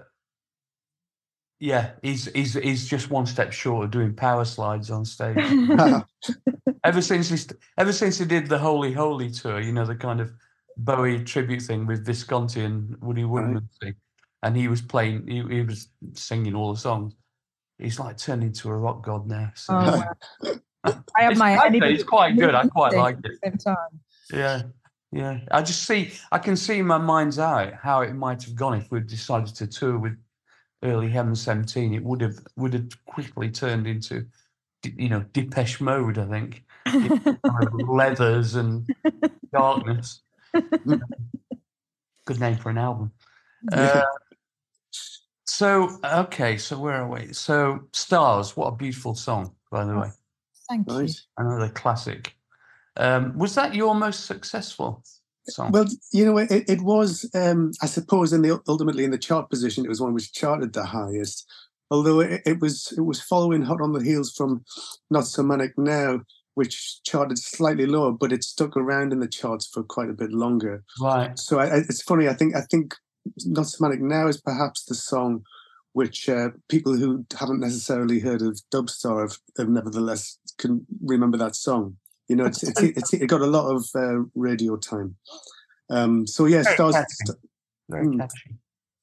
[1.60, 5.36] yeah, he's he's he's just one step short of doing power slides on stage.
[6.84, 7.38] ever since he
[7.78, 10.32] ever since he did the Holy Holy tour, you know, the kind of
[10.76, 13.94] Bowie tribute thing with Visconti and Woody Woodmansey right.
[14.42, 17.14] and he was playing, he, he was singing all the songs.
[17.78, 19.52] He's like turned into a rock god now.
[19.54, 19.74] So.
[20.44, 20.54] Oh,
[20.84, 21.58] I have my.
[21.72, 22.54] it's quite good.
[22.54, 23.38] I quite like it.
[23.44, 24.00] Same time.
[24.32, 24.62] Yeah,
[25.12, 25.40] yeah.
[25.50, 26.12] I just see.
[26.32, 29.54] I can see in my mind's eye how it might have gone if we'd decided
[29.56, 30.16] to tour with
[30.82, 31.94] early Heaven Seventeen.
[31.94, 34.26] It would have would have quickly turned into,
[34.84, 36.18] you know, Depeche Mode.
[36.18, 36.64] I think
[37.88, 38.88] leathers and
[39.52, 40.22] darkness.
[42.24, 43.12] Good name for an album.
[43.72, 44.02] Uh,
[45.44, 47.32] so okay, so where are we?
[47.32, 48.56] So stars.
[48.56, 50.10] What a beautiful song, by the way.
[50.68, 51.26] Thank nice.
[51.38, 51.44] you.
[51.44, 52.34] Another classic.
[52.96, 55.02] Um, was that your most successful
[55.48, 55.72] song?
[55.72, 57.28] Well, you know, it, it was.
[57.34, 60.72] Um, I suppose, in the ultimately in the chart position, it was one which charted
[60.72, 61.46] the highest.
[61.90, 64.64] Although it, it was it was following hot on the heels from
[65.10, 66.20] "Not So Manic Now,"
[66.54, 70.32] which charted slightly lower, but it stuck around in the charts for quite a bit
[70.32, 70.84] longer.
[71.00, 71.38] Right.
[71.38, 72.28] So I, it's funny.
[72.28, 72.94] I think I think
[73.44, 75.44] "Not So Manic Now" is perhaps the song
[75.94, 81.56] which uh, people who haven't necessarily heard of Dubstar have, have nevertheless can remember that
[81.56, 81.96] song.
[82.28, 85.16] You know, it's, it's, it's, it got a lot of uh, radio time.
[85.90, 86.94] Um, so yeah, Very stars.
[86.94, 87.38] Catchy.
[87.90, 88.56] Very mm, catchy.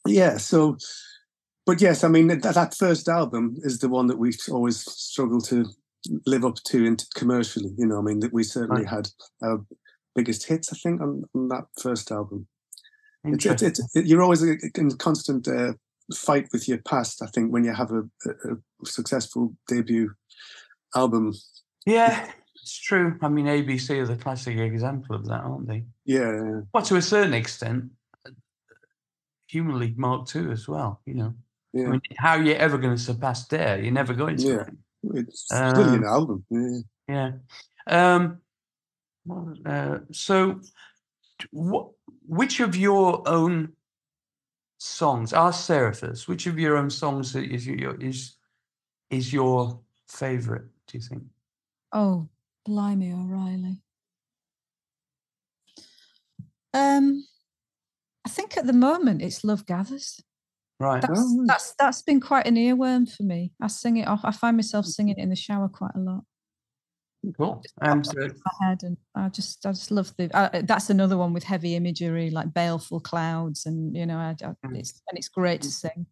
[0.08, 0.38] Yeah.
[0.38, 0.78] So,
[1.66, 5.42] but yes, I mean that, that first album is the one that we always struggle
[5.42, 5.66] to
[6.26, 7.74] live up to into commercially.
[7.78, 8.90] You know, I mean that we certainly right.
[8.90, 9.10] had
[9.44, 9.64] our
[10.16, 10.74] biggest hits.
[10.74, 12.48] I think on, on that first album.
[13.26, 15.74] It's, it's, it's, you're always in constant uh,
[16.16, 17.22] fight with your past.
[17.22, 20.14] I think when you have a, a, a successful debut
[20.96, 21.34] album.
[21.86, 23.18] Yeah, it's true.
[23.22, 25.86] I mean, ABC are the classic example of that, aren't they?
[26.06, 26.62] Yeah.
[26.74, 27.86] Well, to a certain extent,
[29.48, 31.02] Human League Mark II as well.
[31.06, 31.34] You know,
[31.74, 31.88] yeah.
[31.88, 33.82] I mean, how are you ever going to surpass Dare?
[33.82, 34.44] You're never going to.
[34.44, 34.66] Yeah,
[35.16, 36.46] it's um, brilliant album.
[36.50, 36.80] Yeah.
[37.08, 37.32] Yeah.
[37.88, 38.40] Um,
[39.66, 40.62] uh, so,
[41.52, 41.90] what?
[42.28, 43.74] Which of your own
[44.78, 45.34] songs?
[45.34, 46.28] Ask Seraphis.
[46.28, 48.36] Which of your own songs is your is
[49.10, 50.66] is your favorite?
[50.90, 51.24] Do you think?
[51.92, 52.28] Oh,
[52.66, 53.82] blimey, O'Reilly.
[56.74, 57.26] Um,
[58.26, 60.22] I think at the moment it's Love Gathers.
[60.80, 61.02] Right.
[61.02, 61.46] That's, oh.
[61.46, 63.52] that's that's been quite an earworm for me.
[63.62, 64.22] I sing it off.
[64.24, 64.90] I find myself mm.
[64.90, 66.24] singing it in the shower quite a lot.
[67.38, 67.62] Cool.
[67.82, 70.34] Uh, my head, and I just, I just love the.
[70.34, 74.54] Uh, that's another one with heavy imagery, like baleful clouds, and you know, I, I,
[74.66, 74.80] Mm.
[74.80, 76.06] it's and it's great to sing.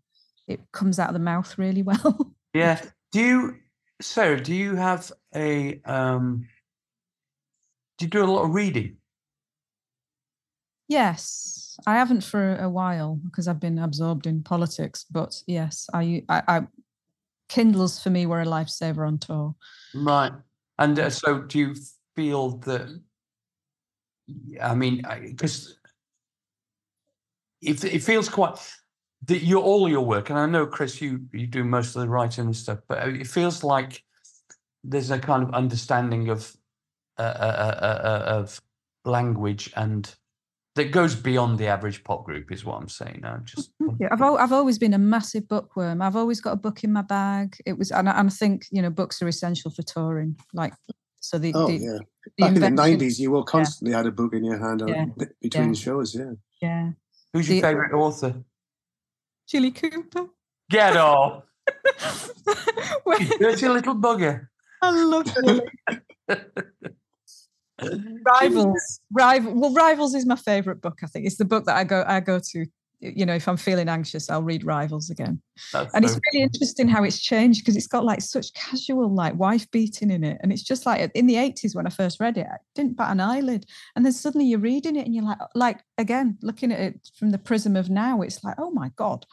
[0.48, 2.36] It comes out of the mouth really well.
[2.54, 2.82] yeah,
[3.14, 3.56] do you,
[4.02, 4.42] Sarah?
[4.42, 5.82] Do you have a?
[5.86, 6.48] um
[7.98, 8.98] Do you do a lot of reading?
[10.88, 15.06] yes, I haven't for a while because I've been absorbed in politics.
[15.10, 16.68] But yes, I, I, I
[17.50, 19.56] Kindles for me were a lifesaver on tour.
[19.94, 20.32] Right.
[20.80, 21.76] And uh, so, do you
[22.16, 23.02] feel that?
[24.62, 25.78] I mean, because
[27.62, 28.58] it, it feels quite
[29.26, 32.10] that your all your work, and I know Chris, you you do most of the
[32.10, 34.04] writing and stuff, but uh, it feels like
[34.84, 36.56] there's a kind of understanding of
[37.18, 38.62] uh, uh, uh, uh, of
[39.06, 40.14] language and
[40.76, 43.22] that goes beyond the average pop group, is what I'm saying.
[43.26, 46.04] I just Yeah, I've al- I've always been a massive bookworm.
[46.04, 47.58] I've always got a book in my bag.
[47.66, 50.36] It was, and I, and I think you know, books are essential for touring.
[50.54, 50.74] Like,
[51.20, 51.98] so the, Oh the, yeah.
[52.26, 55.06] the Back in the nineties, you will constantly had a book in your hand Yeah.
[55.42, 55.74] between Yeah.
[55.74, 56.14] shows.
[56.14, 56.34] Yeah.
[56.62, 56.92] yeah,
[57.34, 58.36] who's your the- favorite author?
[59.48, 60.28] Jilly Cooper.
[60.70, 61.44] Get off,
[63.40, 64.48] dirty little bugger.
[64.82, 65.26] I love.
[68.26, 69.54] Rivals, rival.
[69.54, 71.00] Well, Rivals is my favorite book.
[71.04, 72.66] I think it's the book that I go I go to.
[73.00, 75.40] You know, if I'm feeling anxious, I'll read Rivals again.
[75.72, 79.14] That's And it's so- really interesting how it's changed because it's got like such casual
[79.14, 80.40] like wife beating in it.
[80.42, 83.12] And it's just like in the 80s when I first read it, I didn't bat
[83.12, 83.66] an eyelid.
[83.96, 87.30] And then suddenly you're reading it and you're like, like again, looking at it from
[87.30, 89.26] the prism of now, it's like, oh my God.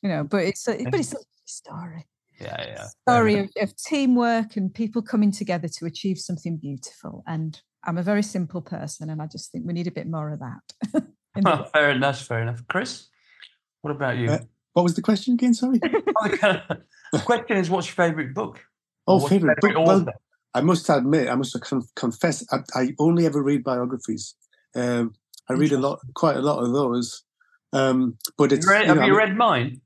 [0.00, 2.06] You know, but it's a, but it's a story.
[2.40, 2.86] yeah, yeah.
[3.06, 7.22] Story of, of teamwork and people coming together to achieve something beautiful.
[7.26, 10.30] And I'm a very simple person and I just think we need a bit more
[10.30, 11.02] of that.
[11.36, 12.20] in fair enough.
[12.20, 12.62] Fair enough.
[12.68, 13.08] Chris,
[13.82, 14.30] what about you?
[14.30, 14.38] Uh,
[14.72, 15.54] What was the question again?
[15.54, 15.78] Sorry.
[15.82, 16.78] the
[17.24, 18.60] question is, what's your favourite book?
[19.06, 19.86] Oh, Or what's your favorite book.
[19.86, 20.06] Well.
[20.56, 21.56] I must admit, I must
[21.96, 24.36] confess, I, I only ever read biographies.
[24.76, 25.14] Um,
[25.50, 27.24] I read a lot, quite a lot of those.
[27.72, 29.80] Um, but it's You read- you have know, I you read mine?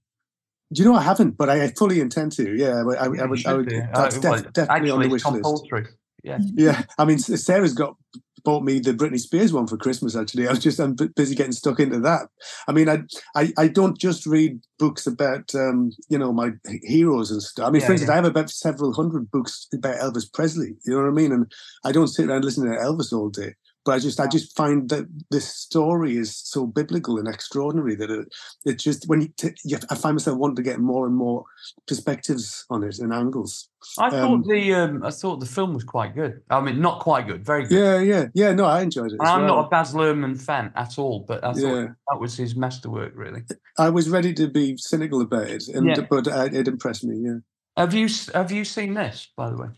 [0.75, 1.39] Do you know I haven't?
[1.39, 2.55] But I, I fully intend to.
[2.55, 3.47] Yeah, I, I, I Yeah, you would.
[3.47, 5.25] I would that's Uh, def- well, definitely on the wish list.
[5.25, 5.87] compulsory.
[6.23, 6.39] Yeah.
[6.55, 7.97] Yeah, I mean, Sarah's got
[8.45, 10.17] bought me the Britney Spears one for Christmas.
[10.17, 12.29] Actually, I was just I'm bu- busy getting stuck into that.
[12.67, 13.03] I mean, I
[13.35, 17.67] I, I don't just read books about um, you know my heroes and stuff.
[17.67, 18.13] I mean, Yeah, for instance, yeah.
[18.13, 20.77] I have about several hundred books about Elvis Presley.
[20.85, 21.33] You know what I mean?
[21.33, 21.51] And
[21.85, 23.55] I don't sit around listening to Elvis all day.
[23.89, 28.11] But I just I just find that this story is so biblical and extraordinary that
[28.11, 28.29] it,
[28.67, 31.45] it just when you, t- you I find myself wanting to get more and more
[31.87, 33.71] perspectives on it and angles.
[33.99, 36.43] I thought Um, the um, I thought the film was quite good.
[36.51, 37.79] I mean, not quite good, very good.
[37.79, 38.53] Yeah, yeah, yeah.
[38.53, 39.21] No, I enjoyed it.
[39.23, 39.57] As I'm well.
[39.57, 41.87] not a Baz Luhrmann fan at all, but I thought Yeah.
[42.11, 43.41] that was his masterwork, really.
[43.79, 46.03] I was ready to be cynical about it, and Yeah.
[46.11, 47.17] but uh, it impressed me.
[47.25, 47.39] Yeah.
[47.79, 49.69] Have you have you seen this, by the way?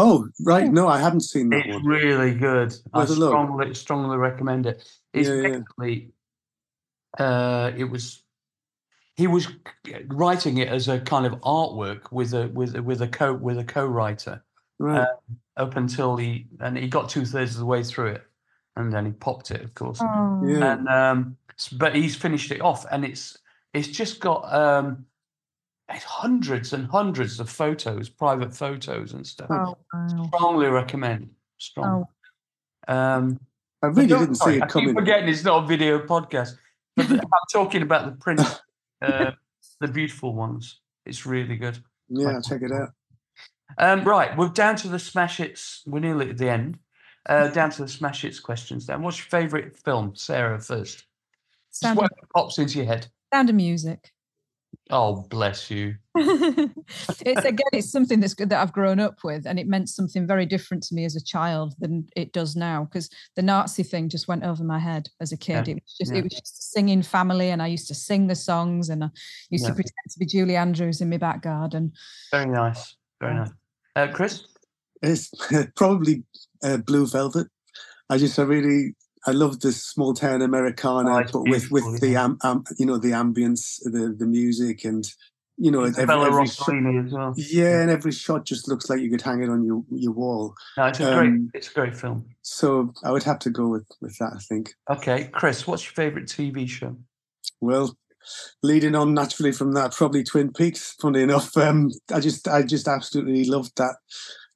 [0.00, 0.70] Oh, right.
[0.70, 1.84] No, I haven't seen that It's one.
[1.84, 2.72] really good.
[2.94, 3.30] I Where's look?
[3.30, 4.88] strongly strongly recommend it.
[5.12, 7.24] It's Yeah, yeah.
[7.24, 8.22] uh, it was
[9.16, 9.48] he was
[10.06, 13.58] writing it as a kind of artwork with a with a, with a co with
[13.58, 14.44] a co-writer
[14.78, 15.08] Right.
[15.56, 18.22] up until he and he got two thirds of the way through it,
[18.76, 19.98] and then he popped it, of course.
[20.00, 20.72] Oh, yeah.
[20.74, 21.36] and um
[21.72, 23.36] but he's finished it off and it's
[23.74, 25.17] it's just got um it's
[25.90, 29.48] hundreds and hundreds of photos private photos and stuff.
[29.50, 30.28] Oh, wow.
[30.28, 31.30] strongly recommend.
[31.58, 32.06] Strong
[32.88, 33.40] um
[33.82, 34.94] I but really don't- didn't see it I keep coming.
[34.94, 36.56] forgetting it's not a video podcast
[36.96, 37.20] but i'm
[37.52, 38.40] talking about the print
[39.02, 39.32] uh,
[39.80, 40.80] the beautiful ones.
[41.06, 41.78] It's really good.
[42.08, 42.90] Yeah, I'll check it out.
[43.78, 45.82] um right we're down to the smash hits.
[45.86, 46.78] We're nearly at the end.
[47.28, 49.02] Uh down to the smash hits questions then.
[49.02, 50.98] What's your favorite film sarah first?
[51.70, 53.06] Just Sound of, whatever pops into your head.
[53.32, 54.12] Sound of music.
[54.90, 55.96] Oh, bless you.
[56.16, 60.26] it's again, it's something that's good that I've grown up with, and it meant something
[60.26, 62.84] very different to me as a child than it does now.
[62.84, 65.68] Because the Nazi thing just went over my head as a kid.
[65.68, 66.18] Yeah, It was just, yeah.
[66.18, 69.10] it was just a singing family, and I used to sing the songs, and I
[69.50, 69.70] used Yeah.
[69.70, 71.92] to pretend to be Julie Andrews in my back garden.
[72.30, 72.96] Very nice.
[73.20, 73.50] Very nice.
[73.94, 74.44] Uh, Chris?
[75.02, 75.30] It's
[75.76, 76.24] probably
[76.62, 77.48] uh, Blue Velvet.
[78.10, 78.94] I just, I really,
[79.28, 82.24] I love the small town Americana, Oh, but with with beautiful, the yeah.
[82.24, 85.04] am, am, you know, the ambience, the the music, and
[85.60, 86.68] you know, every, every shot,
[87.04, 87.34] as well.
[87.36, 90.54] yeah, and every shot just looks like you could hang it on your your wall.
[90.76, 92.24] No, it's a great Um, it's a great film.
[92.42, 94.32] So I would have to go with with that.
[94.34, 94.74] I think.
[94.88, 96.96] Okay, Chris, what's your favourite TV show?
[97.60, 97.96] Well,
[98.62, 100.94] leading on naturally from that, probably Twin Peaks.
[101.00, 103.96] Funny enough, um, I just I just absolutely loved that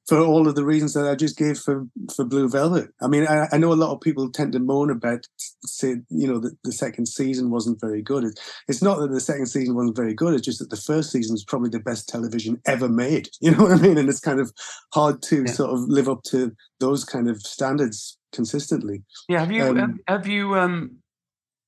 [0.07, 2.89] for all of the reasons that I just gave for for Blue Velvet.
[3.01, 5.25] I mean, I, I know a lot of people tend to moan about,
[5.65, 8.25] say, you know, that the second season wasn't very good.
[8.25, 10.33] It, it's not that the second season wasn't very good.
[10.33, 13.29] It's just that the first season was probably the best television ever made.
[13.41, 13.97] You know what I mean?
[13.97, 14.51] And it's kind of
[14.93, 15.51] hard to Yeah.
[15.51, 19.03] sort of live up to those kind of standards consistently.
[19.29, 20.97] Yeah, have you Um, have, have you um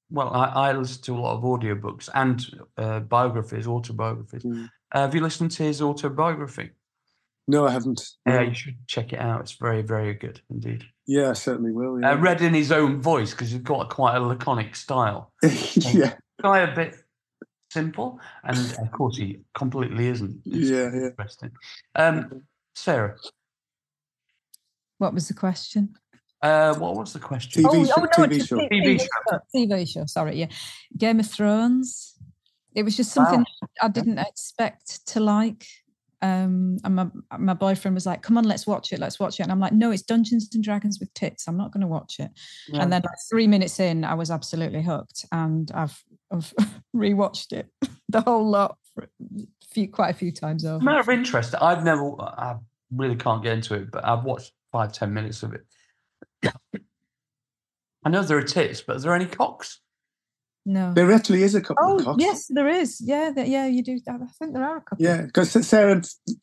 [0.09, 2.45] well I, I listen to a lot of audiobooks and
[2.77, 4.43] uh, biographies, autobiographies.
[4.43, 4.69] Mm.
[4.93, 6.71] Uh, have you listened to his autobiography?
[7.47, 8.01] No, I haven't.
[8.25, 8.41] Yeah, No.
[8.41, 9.41] you should check it out.
[9.41, 10.83] It's very, very good indeed.
[11.05, 12.01] Yeah, I certainly will.
[12.01, 12.11] Yeah.
[12.13, 15.31] Uh, read in his own voice because he's got quite a laconic style.
[15.75, 16.95] yeah, Guy a bit
[17.71, 20.41] simple, and of course he completely isn't.
[20.45, 21.07] It's yeah, yeah.
[21.09, 21.51] interesting.
[21.93, 22.41] Um,
[22.73, 23.15] Sarah,
[24.97, 25.95] What was the question?
[26.41, 27.63] uh, what was the question?
[27.63, 28.57] TV oh, show- oh, no, TV show.
[28.57, 29.07] TV TV show.
[29.29, 29.39] show.
[29.55, 30.05] TV show.
[30.05, 30.47] Sorry, yeah.
[30.97, 32.13] Game of Thrones.
[32.73, 33.67] It was just something Wow.
[33.83, 35.65] I didn't expect to like.
[36.21, 37.07] Um, and my
[37.37, 38.99] my boyfriend was like, "Come on, let's watch it.
[38.99, 41.47] Let's watch it." And I'm like, "No, it's Dungeons and Dragons with tits.
[41.47, 42.31] I'm not going to watch it."
[42.67, 42.81] Yeah.
[42.81, 46.53] And then like three minutes in, I was absolutely hooked, and I've I've
[46.95, 47.67] rewatched it
[48.09, 49.07] the whole lot, for a
[49.69, 50.83] few quite a few times over.
[50.83, 52.55] matter of interest, I've never, I
[52.91, 55.65] really can't get into it, but I've watched five, ten minutes of it.
[58.03, 59.81] I know there are tits, but are there any cocks?
[60.67, 60.93] No.
[60.93, 62.17] There actually is a couple Oh of cocks.
[62.23, 62.99] yes, there is.
[62.99, 63.99] Yeah, that, yeah, you do.
[64.09, 65.05] I think there are a couple.
[65.05, 66.01] Yeah, because Sarah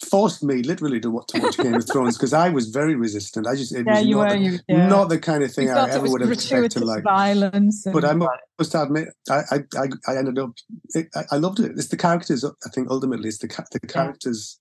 [0.09, 3.49] forced me literally to watch, to watch Game of Thrones because I was very resistant.
[3.49, 4.39] I just it Yeah, was you not, were.
[4.39, 4.87] the, You, yeah.
[4.87, 7.03] not the kind of You thing I ever would have expected to like.
[7.03, 7.85] violence.
[7.93, 8.25] But I and-
[8.59, 10.53] must admit, I I, I, I ended up
[10.95, 11.73] I, I loved it.
[11.73, 12.45] It's the characters.
[12.45, 14.61] I think ultimately it's the the characters.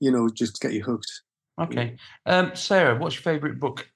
[0.00, 1.12] You know, just get you hooked.
[1.60, 1.96] Okay.
[2.24, 3.86] Um, Sarah, what's your favourite book?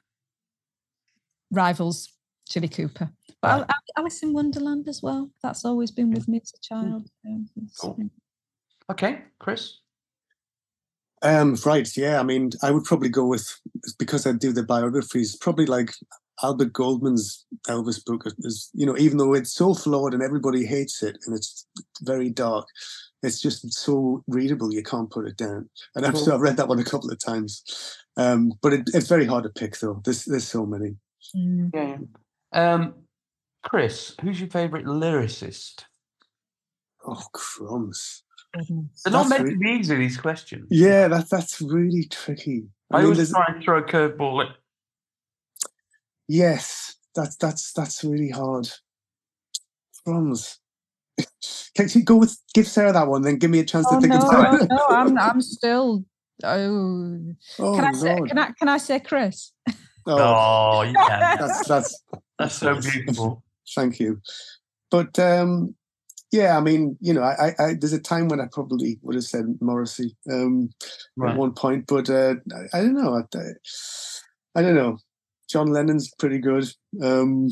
[1.50, 2.12] rivals
[2.48, 3.10] Jilly Cooper.
[3.40, 3.54] But Right.
[3.54, 5.30] Al- Al- Alice in Wonderland as well.
[5.42, 7.08] That's always been with me as a child.
[7.26, 8.10] Um, Cool.
[8.90, 9.78] Okay, Chris.
[11.22, 12.20] Um, right, yeah.
[12.20, 13.60] I mean, I would probably go with
[13.98, 15.36] because I do the biographies.
[15.36, 15.92] Probably like
[16.42, 21.02] Albert Goldman's Elvis book is, you know, even though it's so flawed and everybody hates
[21.02, 21.66] it and it's
[22.02, 22.68] very dark,
[23.22, 25.68] it's just so readable you can't put it down.
[25.96, 26.32] And I've, Cool.
[26.32, 29.50] I've read that one a couple of times, um, but it, it's very hard to
[29.50, 30.00] pick though.
[30.04, 30.96] There's there's so many.
[31.36, 31.70] Mm.
[31.74, 31.96] Yeah.
[32.52, 32.72] Yeah.
[32.74, 32.94] Um,
[33.64, 35.84] Chris, who's your favourite lyricist?
[37.06, 38.22] Oh crumbs!
[38.54, 39.02] Goodness.
[39.04, 39.96] They're not That's meant re- to be easy.
[39.96, 40.66] These questions.
[40.70, 42.64] Yeah, that that's really tricky.
[42.90, 44.56] I, mean, always there's- try and throw a curveball at.
[46.28, 48.68] Yes, that's that's that's really hard.
[50.04, 50.58] Crumbs.
[51.74, 54.00] Can you go with give Sarah that one, then give me a chance Oh to
[54.00, 54.68] think no, about no, it.
[54.70, 54.86] no!
[54.90, 56.04] I'm I'm still.
[56.44, 57.18] Oh,
[57.58, 58.16] Oh can I say?
[58.28, 59.52] Can I can I say Chris?
[60.06, 61.20] Oh, Oh, you can.
[61.38, 62.02] that's that's
[62.38, 63.42] That's so beautiful.
[63.74, 64.20] Thank you.
[64.90, 65.74] But um
[66.30, 69.24] yeah, I mean, you know, I, I, there's a time when I probably would have
[69.24, 70.70] said Morrissey um,
[71.16, 71.32] Right.
[71.32, 73.14] at one point, but uh, I, I don't know.
[74.54, 74.98] I, don't know.
[75.48, 76.70] John Lennon's pretty good.
[77.02, 77.48] Um,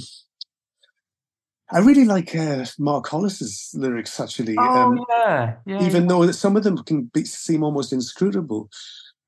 [1.70, 4.56] I really like uh, Mark Hollis's lyrics, actually.
[4.58, 5.82] Oh um, yeah, yeah.
[5.82, 6.08] even yeah.
[6.08, 8.68] though some of them can be, seem almost inscrutable.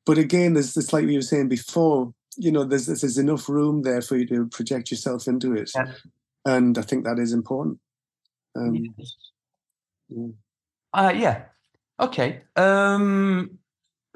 [0.04, 3.82] But again, there's this, like we were saying before, you know, there's there's enough room
[3.82, 5.92] there for you to project yourself into it, Yeah.
[6.46, 7.78] and I think that is important.
[8.56, 9.16] Um, Yes.
[10.08, 10.26] yeah.
[10.94, 11.44] Uh, yeah.
[12.00, 12.42] Okay.
[12.56, 13.58] Um.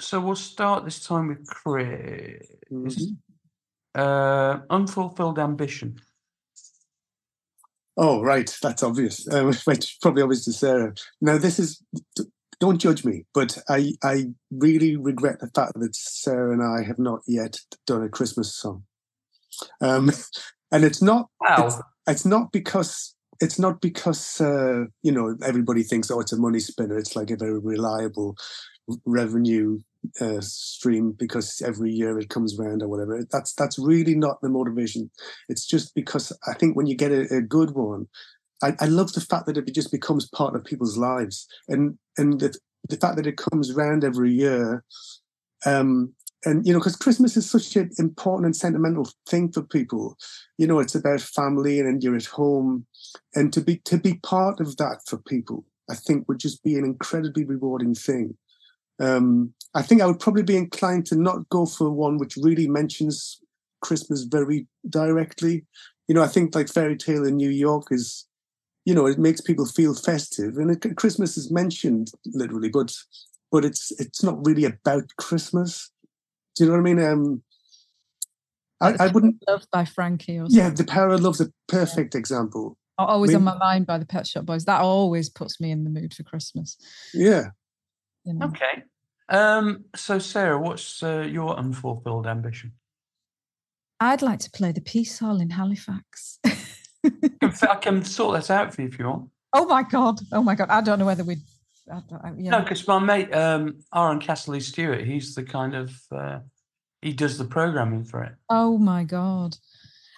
[0.01, 2.47] So we'll start this time with Chris.
[2.71, 3.17] Mhm.
[3.95, 6.01] Uh, unfulfilled ambition.
[7.99, 9.29] Oh, right, that's obvious.
[9.31, 10.95] Um, which probably obvious to Sarah.
[11.21, 11.83] Now, this is
[12.63, 17.01] don't judge me, but I I really regret the fact that Sarah and I have
[17.01, 17.59] not yet
[17.89, 18.85] done a Christmas song.
[19.81, 20.13] Um,
[20.73, 21.81] and it's not Wow.
[22.07, 26.61] it's not because it's not because uh, you know everybody thinks oh it's a money
[26.61, 28.37] spinner it's like a very reliable
[29.07, 29.81] revenue
[30.21, 34.49] uh, stream because every year it comes around or whatever that's that's really not the
[34.49, 35.11] motivation
[35.49, 38.07] it's just because i think when you get a, a good one
[38.63, 41.47] I, I love the fact that it just becomes part of people's lives.
[41.69, 42.57] And and the,
[42.89, 44.85] the fact that it comes around every year
[45.67, 46.13] um
[46.45, 50.17] and you know because christmas is such an important and sentimental thing for people.
[50.59, 52.87] You know it's about family and, and you're at home.
[53.35, 56.77] And to be to be part of that for people i think would just be
[56.77, 58.37] an incredibly rewarding thing.
[58.99, 62.69] Um i think i would probably be inclined to not go for one which really
[62.69, 63.41] mentions
[63.81, 65.65] christmas very directly.
[66.09, 68.27] You know i think like fairy tale in new york is
[68.85, 72.95] you know it makes people feel festive and it, christmas is mentioned literally but
[73.51, 75.91] but it's it's not really about christmas
[76.57, 77.43] do you know what i mean um
[78.83, 80.39] I, I wouldn't Love by Frankie.
[80.39, 82.77] Or yeah, the power of love's a perfect example.
[82.99, 83.15] something.
[83.15, 84.65] always on my mind by the Pet Shop Boys.
[84.65, 86.77] That always puts me in the mood for Christmas.
[87.15, 87.51] Yeah.
[88.25, 88.47] You know.
[88.47, 88.83] Okay.
[89.29, 92.73] Um, so Sarah, what's uh, your unfulfilled ambition?
[94.01, 96.41] I'd like to play the Piece Hall in Halifax.
[97.05, 99.29] I can, sort that out for you if you want.
[99.53, 100.21] oh my god!
[100.33, 100.69] Oh my god!
[100.71, 101.41] I don't know whether we'd.
[101.93, 102.51] I I, yeah.
[102.53, 106.39] No, because my mate um, Aaron Castley Stewart, he's the kind of uh,
[107.01, 108.33] he does the programming for it.
[108.49, 109.57] Oh my god!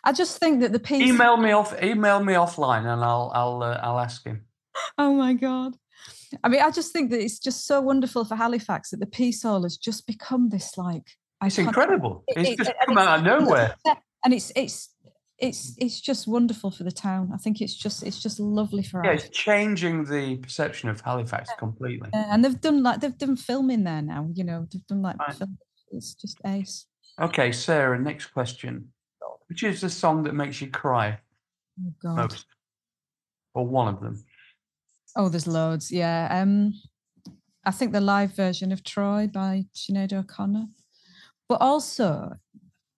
[0.04, 1.08] I just think that the peace.
[1.08, 4.44] Email me off, email me offline, and I'll I'll uh, I'll ask him.
[4.98, 5.76] Oh my god!
[6.42, 9.42] I mean, I just think that it's just so wonderful for Halifax that the Piece
[9.44, 11.12] Hall has just become this like.
[11.42, 12.24] It's incredible.
[12.28, 13.74] It- It's it- just and come out of nowhere.
[14.24, 14.88] And it's it's
[15.48, 17.30] it's it's just wonderful for the town.
[17.34, 19.20] I think it's just it's just lovely for Yeah, us.
[19.20, 22.10] Yeah, it's changing the perception of Halifax completely.
[22.12, 24.28] Yeah, and they've done like they've done filming there now.
[24.34, 25.36] You know, they've done like Right.
[25.90, 26.86] It's just ace.
[27.20, 28.88] Okay, Sarah, next question.
[29.48, 31.20] Which is the song that makes you cry
[31.80, 32.16] Oh God.
[32.16, 32.46] most?
[33.54, 34.24] Or one of them?
[35.16, 35.92] Oh, there's loads.
[35.92, 36.28] Yeah.
[36.30, 36.74] Um,
[37.64, 40.66] I think the live version of Troy by Sinead O'Connor,
[41.48, 42.32] but also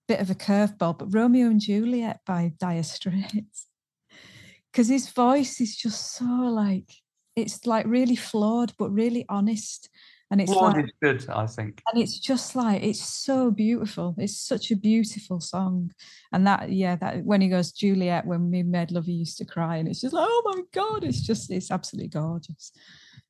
[0.08, 3.66] bit of a curveball, but Romeo and Juliet by Dire Straits,
[4.72, 6.90] because his voice is just so like
[7.34, 9.90] it's like really flawed, but really honest,
[10.30, 11.82] and it's Lord like is good, I think.
[11.92, 15.92] and it's just like it's so beautiful it's such a beautiful song
[16.32, 19.44] and that yeah that when he goes juliet when we made love you used to
[19.44, 22.72] cry and it's just like oh my god it's just it's absolutely gorgeous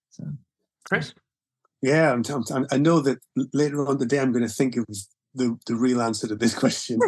[0.09, 0.25] so
[0.89, 1.13] Chris?
[1.83, 3.19] Yeah, I'm, I'm, I know that
[3.53, 4.87] later on the day I'm going to think of
[5.37, 6.99] the, the real answer to this question,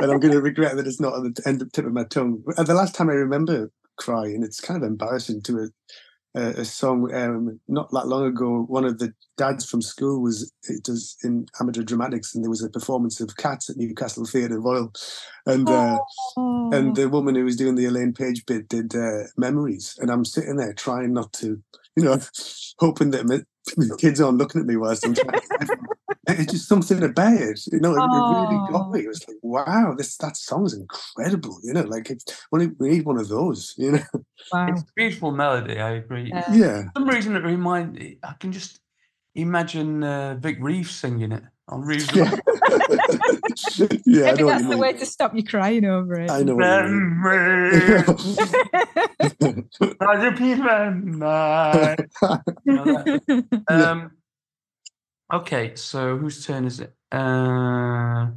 [0.00, 2.42] and I'm going to regret that it's not at the end tip of my tongue.
[2.56, 7.12] The last time I remember crying, it's kind of embarrassing to a, a, a song
[7.14, 8.64] um, not that long ago.
[8.68, 12.62] One of the dads from school was it does in amateur dramatics, and there was
[12.62, 14.92] a performance of Cats at Newcastle Theatre Royal,
[15.46, 15.68] and.
[15.68, 15.98] Uh,
[16.70, 20.10] Oh, and the woman who was doing the Elaine Paige bit did uh, memories, and
[20.10, 21.62] I'm sitting there trying not to,
[21.96, 22.18] you know,
[22.78, 23.40] hoping that my,
[23.76, 25.40] my kids aren't looking at me whilst I'm trying.
[26.28, 27.92] To, it's just something about it, you know.
[27.92, 28.90] It, it really got Oh.
[28.90, 29.00] me.
[29.00, 31.82] It was like, wow, this that song's incredible, you know.
[31.82, 34.02] Like it's we need, we need one of those, you know.
[34.52, 36.30] wow It's a beautiful melody, I agree.
[36.52, 36.82] Yeah.
[36.84, 38.80] For some reason, it reminds I can just
[39.34, 42.08] imagine uh, Vic Reeves singing it on Reeves.
[42.14, 42.30] yeah,
[44.06, 44.24] yeah.
[44.28, 44.78] I maybe know that's the mean.
[44.78, 46.90] way to stop you crying over it I know what you.
[46.90, 48.38] Memories,
[50.00, 51.96] other people and I.
[52.64, 53.20] You know that.
[53.70, 53.90] Yeah.
[53.90, 54.10] Um,
[55.32, 56.94] okay, so whose turn is it?
[57.10, 58.28] Uh,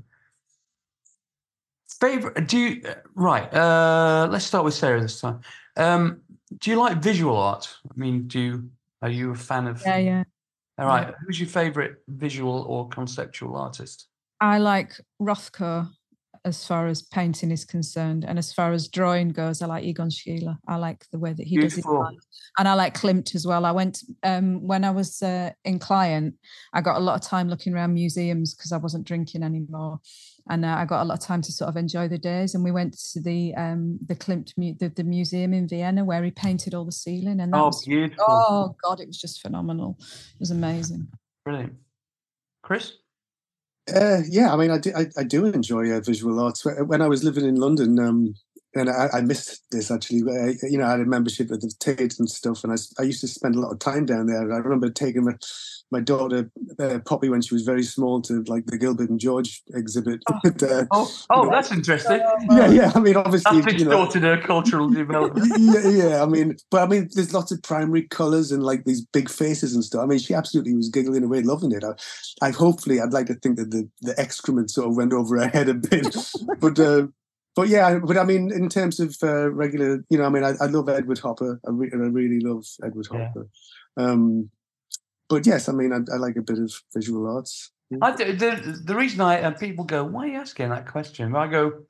[2.00, 2.48] favorite?
[2.48, 3.54] Do you uh, right?
[3.54, 5.42] Uh, let's start with Sarah this time.
[5.78, 6.22] Um,
[6.60, 7.78] do you like visual art?
[7.86, 8.70] I mean, do you
[9.02, 9.82] are you a fan of?
[9.82, 10.24] yeah yeah
[10.78, 14.08] All right, who's your favorite visual or conceptual artist?
[14.40, 15.88] i like rothko
[16.44, 20.10] as far as painting is concerned and as far as drawing goes i like egon
[20.10, 21.86] schiele i like the way that he does it
[22.58, 23.64] and I like Klimt as well.
[23.66, 26.36] I went um, when I was uh, in client.
[26.74, 30.02] I got a lot of time looking around museums because I wasn't drinking anymore,
[30.50, 32.54] and uh, I got a lot of time to sort of enjoy the days.
[32.54, 36.22] And we went to the um, the Klimt mu- the, the museum in Vienna where
[36.26, 38.26] he painted all the ceiling, and that Oh, was beautiful!
[38.28, 39.96] oh god, it was just phenomenal.
[40.02, 41.08] It was amazing.
[41.46, 41.76] Brilliant,
[42.64, 42.98] Chris.
[43.94, 46.66] Uh, yeah, I mean, I do, I, I do enjoy uh, visual arts.
[46.66, 48.36] When I was living in London, um,
[48.76, 51.74] and I, I missed this actually, I, you know, I had a membership at the
[51.80, 54.42] Tate and stuff, and I used to spend a lot of time down there.
[54.54, 55.26] I remember taking
[55.92, 59.20] my, my daughter uh, Poppy when she was very small to like the Gilbert and
[59.20, 60.22] George exhibit.
[60.44, 62.22] But, uh, Oh, oh, know, that's interesting.
[62.52, 62.92] yeah, yeah.
[62.96, 65.52] I mean, obviously, That's you know, distorted her cultural development.
[65.60, 66.24] yeah, yeah.
[66.24, 69.76] I mean, but I mean, there's lots of primary colours and like these big faces
[69.76, 70.02] and stuff.
[70.02, 71.84] I mean, she absolutely was giggling away, loving it.
[71.84, 71.94] I,
[72.48, 75.48] I hopefully, I'd like to think that the the excrement sort of went over her
[75.48, 76.16] head a bit,
[76.60, 76.80] but.
[76.80, 77.08] Uh,
[77.54, 80.54] but yeah, but I mean, in terms of uh, regular, you know, I mean, I,
[80.62, 81.60] I love Edward Hopper.
[81.68, 83.28] I, re- I really love Edward Yeah.
[83.28, 83.48] Hopper.
[83.98, 84.50] Um,
[85.32, 87.72] but yes, I mean, I, I like a bit of visual arts.
[88.02, 91.36] I, do- the, the reason I uh, people go, why are you asking that question?
[91.36, 91.84] I go,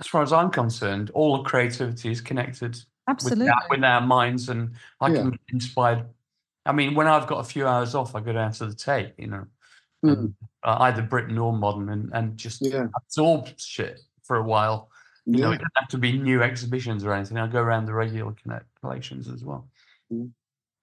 [0.00, 3.48] as far as I'm concerned, all of creativity is connected Absolutely.
[3.48, 5.22] our, with our minds, and I Yeah.
[5.22, 6.04] can get inspired.
[6.66, 9.14] I mean, when I've got a few hours off, I go down to the Tate,
[9.16, 9.46] you know,
[10.04, 14.42] Mm, and, uh, either Britain or modern, and, and just yeah, absorb shit for a
[14.44, 14.90] while.
[15.26, 17.36] You know, it doesn't have to be new exhibitions or anything.
[17.36, 19.68] I go around the regular connect collections as well.
[20.12, 20.30] Mm.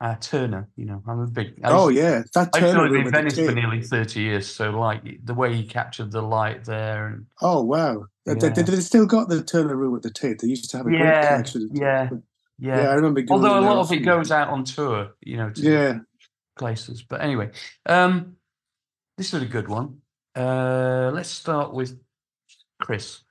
[0.02, 1.60] Uh, Turner, you know, I'm a big.
[1.64, 4.22] I Oh yeah, that I used to Turner live room in Venice for nearly 30
[4.22, 8.50] years, so like the way he captured the light there, and Oh wow, They- they,
[8.64, 10.40] they still got the Turner room at the Tate.
[10.40, 11.70] They used to have a great Yeah, collection.
[11.74, 12.10] Yeah,
[12.60, 12.82] yeah.
[12.84, 13.24] yeah, I remember.
[13.30, 16.00] Although a lot of it goes out on tour, you know, to Yeah,
[16.58, 17.04] places.
[17.04, 17.52] But anyway,
[17.88, 18.38] um,
[19.18, 20.02] this is a good one.
[20.36, 22.00] Uh, let's start with
[22.82, 23.22] Chris.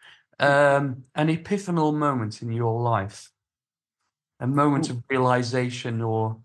[0.41, 3.31] Um, an epiphanal moment in your life,
[4.45, 6.37] a moment of realization or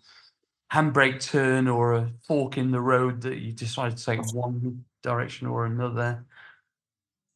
[0.71, 5.47] handbrake turn or a fork in the road that you decide to take one direction
[5.47, 6.25] or another.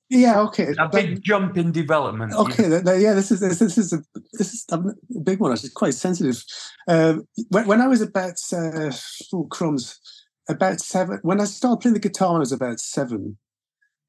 [0.09, 0.73] Yeah, okay.
[0.79, 2.33] A big jump in development.
[2.33, 4.03] Okay, that, yeah, this is this, this is a
[4.33, 4.79] this is a
[5.23, 5.51] big one.
[5.51, 6.43] It's quite sensitive.
[6.87, 7.15] Uh,
[7.49, 8.91] when, when I was about uh,
[9.33, 9.99] oh, crumbs,
[10.47, 11.19] about seven.
[11.23, 13.37] When I started playing the guitar, when I was about seven.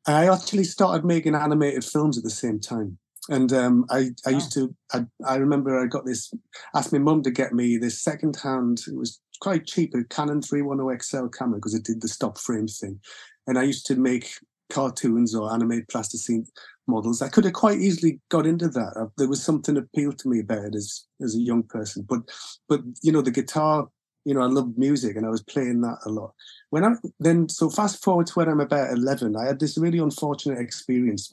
[0.06, 2.98] I actually started making animated films at the same time.
[3.30, 6.32] And um, I, I used to, I, I remember I got this,
[6.74, 10.42] asked my mum to get me this second hand, it was quite cheap, a Canon
[10.42, 13.00] 310 XL camera because it did the stop frame thing.
[13.46, 14.30] And I used to make
[14.70, 16.46] cartoons or animate plasticine
[16.86, 17.22] models.
[17.22, 18.92] I could have quite easily got into that.
[18.96, 22.04] Uh, there was something appealed to me about it as, as a young person.
[22.06, 22.20] But,
[22.68, 23.88] but, you know, the guitar,
[24.26, 26.32] you know, I loved music and I was playing that a lot.
[26.70, 29.98] When I then, so fast forward to when I'm about 11, I had this really
[29.98, 31.32] unfortunate experience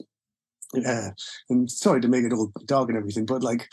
[0.86, 1.10] uh,
[1.50, 3.68] and sorry to make it all dark and everything, but like,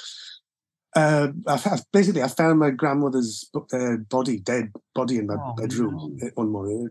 [0.96, 5.54] uh, I, I, basically I found my grandmother's uh, body, dead body in my oh,
[5.54, 6.30] bedroom no.
[6.34, 6.90] one morning.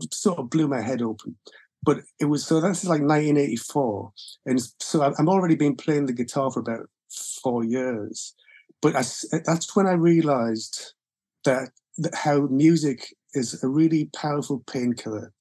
[0.00, 1.36] It sort of blew my head open.
[1.82, 4.12] But it was so that's like 1984,
[4.46, 6.88] and so I'm already been playing the guitar for about
[7.42, 8.34] four years.
[8.80, 9.02] But I,
[9.44, 10.94] that's when I realised
[11.44, 15.32] that, that how music is a really powerful painkiller,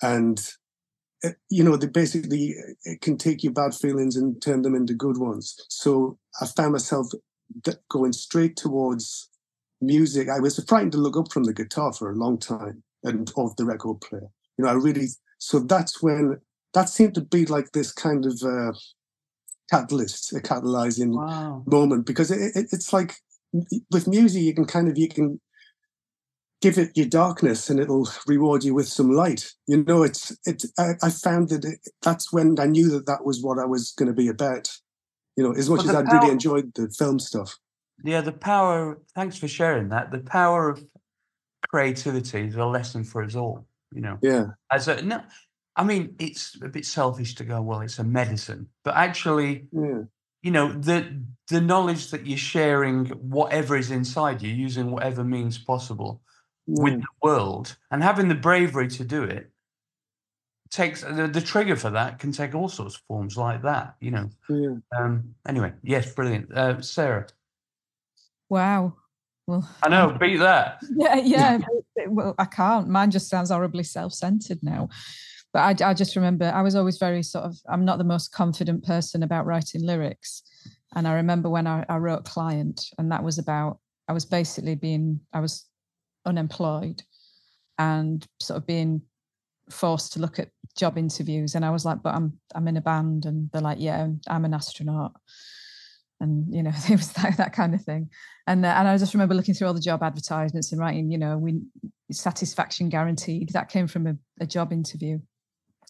[0.00, 0.40] and
[1.50, 2.54] you know, they basically
[2.84, 5.56] it can take your bad feelings and turn them into good ones.
[5.68, 7.08] So I found myself
[7.88, 9.28] going straight towards
[9.80, 10.28] music.
[10.28, 13.56] I was frightened to look up from the guitar for a long time and of
[13.56, 14.28] the record player.
[14.56, 15.08] You know, I really
[15.38, 16.40] so that's when
[16.74, 18.72] that seemed to be like this kind of uh,
[19.70, 21.62] catalyst, a catalyzing wow.
[21.66, 23.16] moment because it, it, it's like
[23.90, 25.40] with music you can kind of you can
[26.60, 29.52] give it your darkness and it'll reward you with some light.
[29.66, 33.24] You know it's it i, I found that it, that's when i knew that that
[33.24, 34.70] was what i was going to be about.
[35.36, 37.56] You know as much as i really enjoyed the film stuff.
[38.04, 40.10] Yeah the power thanks for sharing that.
[40.10, 40.84] The power of
[41.68, 44.18] creativity is a lesson for us all you know.
[44.22, 44.46] Yeah.
[44.70, 45.22] As a no
[45.76, 50.00] i mean it's a bit selfish to go well it's a medicine but actually yeah.
[50.42, 55.56] you know the the knowledge that you're sharing whatever is inside you using whatever means
[55.56, 56.20] possible
[56.68, 57.00] with mm.
[57.00, 59.50] the world and having the bravery to do it
[60.70, 64.10] takes the, the, trigger for that can take all sorts of forms like that you
[64.10, 64.28] know.
[64.50, 64.76] Yeah.
[64.96, 66.52] um anyway yes brilliant.
[66.52, 67.26] Uh sarah.
[68.50, 68.96] Wow.
[69.46, 70.82] Well i know beat that.
[70.94, 71.58] Yeah yeah
[72.06, 72.88] well i can't.
[72.88, 74.90] Mine just sounds horribly self-centered now.
[75.54, 78.32] But I, I just remember i was always very sort of i'm not the most
[78.32, 80.42] confident person about writing lyrics.
[80.94, 84.74] And i remember when I, I wrote client and that was about i was basically
[84.74, 85.67] being i was
[86.24, 87.02] unemployed
[87.78, 89.02] and sort of being
[89.70, 91.54] forced to look at job interviews.
[91.54, 93.24] And I was like but I'm I'm in a band.
[93.26, 95.12] And they're like yeah I'm an astronaut.
[96.20, 98.10] And you know it was that, that kind of thing.
[98.46, 101.18] And uh, and I just remember looking through all the job advertisements and writing you
[101.18, 101.60] know we
[102.10, 103.50] satisfaction guaranteed.
[103.50, 105.18] That came from a, a job interview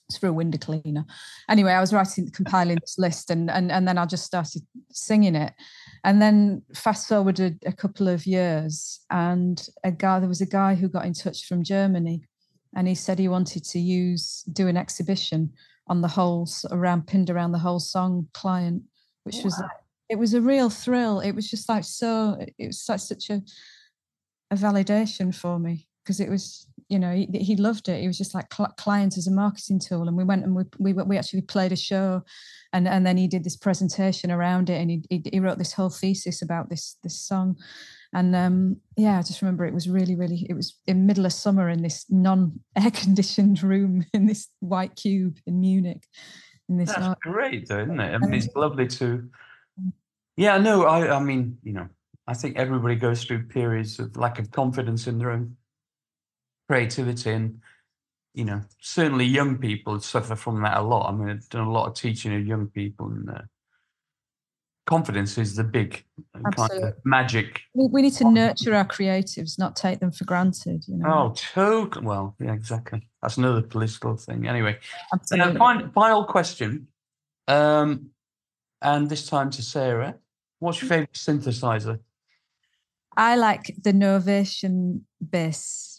[0.09, 1.05] it's for a window cleaner
[1.49, 5.35] anyway I was writing compiling this list and and and then I just started singing
[5.35, 5.53] it
[6.05, 10.75] and then fast forwarded a couple of years, and a guy there was a guy
[10.75, 12.23] who got in touch from Germany,
[12.77, 15.53] and he said he wanted to use do an exhibition
[15.89, 18.83] on the whole around pinned around the whole song client,
[19.25, 19.43] which wow.
[19.45, 19.63] was
[20.09, 21.21] it was a real thrill.
[21.21, 22.37] It was just like so.
[22.59, 23.43] It was like such a
[24.51, 28.01] a validation for me because it was you know he, he, loved it.
[28.01, 30.09] He was just like client as a marketing tool.
[30.09, 32.23] And we went and we, we we actually played a show.
[32.73, 34.81] And and then he did this presentation around it.
[34.81, 37.57] And he, he, he wrote this whole thesis about this this song.
[38.15, 41.33] And um, yeah i just remember it was really really it was in middle of
[41.33, 46.07] summer in this non air conditioned room in this white cube in munich.
[46.71, 48.15] In this that's great though isn't it?
[48.15, 49.29] I mean it's lovely to
[50.37, 51.87] yeah no i i mean you know
[52.27, 55.55] i think everybody goes through periods of lack of confidence in their own
[56.69, 57.61] creativity and
[58.35, 61.09] you know certainly young people suffer from that a lot.
[61.09, 63.43] I mean i've done a lot of teaching of young people and uh,
[64.87, 66.05] confidence is the big
[66.35, 70.25] uh, kind of magic we, we, need to nurture our creatives not take them for
[70.25, 71.07] granted you know?
[71.07, 73.07] Oh totally well yeah exactly.
[73.23, 74.47] That's another political thing.
[74.47, 74.79] Anyway
[75.13, 75.57] Absolutely.
[75.57, 76.89] Uh, final, final question
[77.49, 78.11] um
[78.83, 80.15] and this time to sarah.
[80.61, 82.01] What's your favorite synthesizer?
[83.17, 85.01] I like the novation
[85.31, 85.98] bass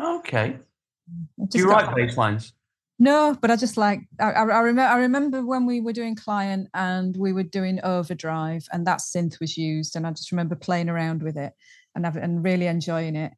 [0.00, 0.58] Okay.
[1.48, 2.52] Do you write bass lines?
[2.98, 4.82] No, but I just like I, I, I, remember.
[4.82, 9.38] I remember when we were doing client and we were doing overdrive, and that synth
[9.38, 11.52] was used, and I just remember playing around with it
[11.94, 13.32] and and really enjoying it.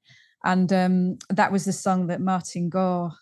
[0.44, 3.12] And um, that was the song that Martin Gore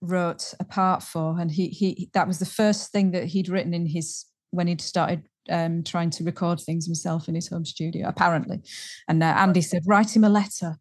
[0.00, 3.74] wrote a part for, and he he that was the first thing that he'd written
[3.74, 8.08] in his when he'd started um, trying to record things himself in his home studio,
[8.08, 8.62] apparently.
[9.08, 10.78] And uh, Andy said, write him a letter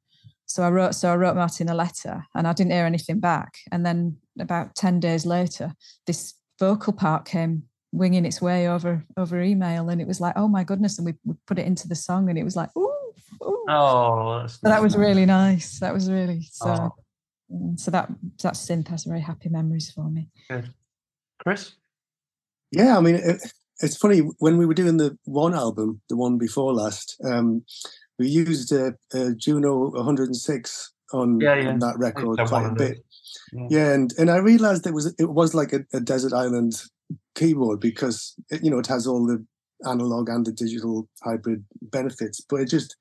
[0.53, 3.57] So I wrote so I wrote Martin a letter and I didn't hear anything back.
[3.71, 5.73] And then about 10 days later,
[6.05, 10.47] this vocal part came winging its way over over email and it was like, oh
[10.47, 10.99] my goodness.
[10.99, 12.93] And we, we put it into the song and it was like, ooh,
[13.43, 13.65] ooh.
[13.67, 15.79] Oh, So that was really nice.
[15.79, 16.95] That was really so Oh.
[17.51, 18.11] mm, so that
[18.43, 20.29] that synth has very happy memories for me.
[20.51, 20.71] good.
[21.39, 21.71] Chris?
[22.69, 23.41] Yeah, I mean, it,
[23.79, 27.17] it's funny when we were doing the one album, the one before last.
[27.25, 27.65] Um,
[28.19, 31.69] we used uh, uh, Juno 106 on, Yeah, yeah.
[31.69, 32.99] on that record quite a bit.
[33.51, 33.67] Yeah.
[33.69, 36.81] Yeah, and and I realized it was it was like a, a desert island
[37.35, 39.45] keyboard because it, you know it has all the
[39.87, 42.95] analog and the digital hybrid benefits, but it just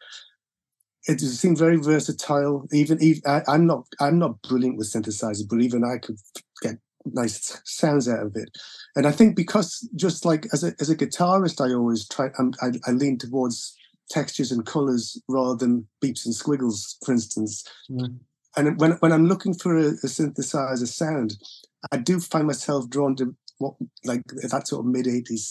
[1.07, 2.67] it just seemed very versatile.
[2.73, 6.19] Even even I, I'm not I'm not brilliant with synthesizers, but even I could
[6.63, 8.51] get nice sounds out of it.
[8.97, 12.53] And I think because just like as a as a guitarist, I always try I'm,
[12.63, 13.77] I I lean towards
[14.13, 18.19] textures and colors rather than beeps and squiggles, for instance Mm.
[18.57, 21.31] and when when I'm looking for a, a synthesizer sound,
[21.95, 23.75] I do find myself drawn to what
[24.11, 24.23] like
[24.53, 25.45] that sort of mid '80s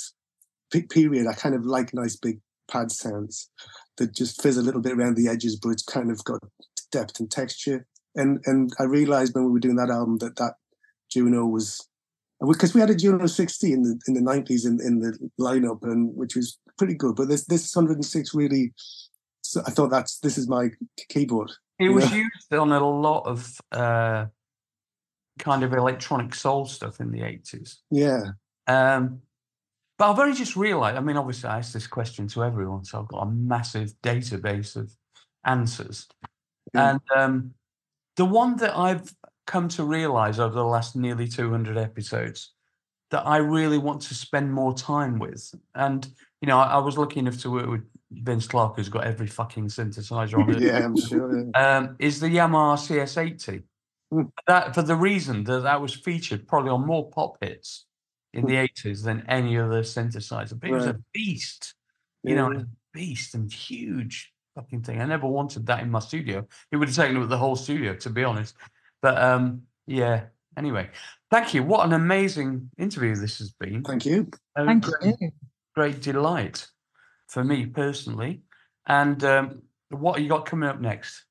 [0.72, 1.28] pe- period.
[1.28, 2.38] I kind of like nice big
[2.72, 3.50] pad sounds
[3.98, 6.42] that just fizz a little bit around the edges, but it's kind of got
[6.92, 7.80] depth and texture.
[8.16, 10.54] And and I realized when we were doing that album that that
[11.14, 11.68] Juno was
[12.52, 15.80] because we had a Juno 60 in the in the 90s in, in the lineup,
[15.84, 17.16] and which was pretty good.
[17.16, 18.74] But this this 106 really,
[19.44, 20.70] so I thought that's this is my
[21.10, 21.52] keyboard.
[21.78, 22.24] It was Yeah.
[22.24, 24.26] used on a lot of uh,
[25.38, 27.78] kind of electronic soul stuff in the 80s.
[27.92, 28.24] Yeah.
[28.66, 29.22] Um,
[30.00, 30.98] but I've only just realised.
[30.98, 34.76] I mean, obviously, I asked this question to everyone, so I've got a massive database
[34.76, 34.92] of
[35.46, 36.08] answers.
[36.74, 36.90] Yeah.
[36.90, 37.54] And um,
[38.16, 39.14] the one that I've
[39.46, 42.54] come to realise over the last nearly 200 episodes
[43.12, 46.08] that I really want to spend more time with, and
[46.42, 47.82] you know, I, I was lucky enough to work with
[48.12, 51.46] Vince Clarke, who's got every fucking synthesizer on it Yeah, I'm sure.
[51.54, 51.78] yeah.
[51.78, 53.64] um, is the Yamaha CS80.
[54.12, 54.22] Hmm.
[54.48, 57.86] That for the reason that that was featured probably on more pop hits
[58.34, 60.60] in the 80s than any other synthesizer.
[60.60, 61.00] But it was a Hmm.
[61.14, 61.76] Beast,
[62.24, 65.02] you know, a beast and huge fucking thing.
[65.02, 66.46] I never wanted that in my studio.
[66.72, 68.56] It would have taken up the whole studio, to be honest.
[69.02, 70.24] But um, yeah.
[70.58, 70.90] Anyway,
[71.30, 71.64] thank you.
[71.64, 73.84] What an amazing interview this has been.
[73.84, 74.30] Thank you.
[74.56, 75.32] A Thank great, you.
[75.76, 76.68] great delight
[77.28, 78.42] for me personally.
[78.88, 81.24] And um, what you got coming up next?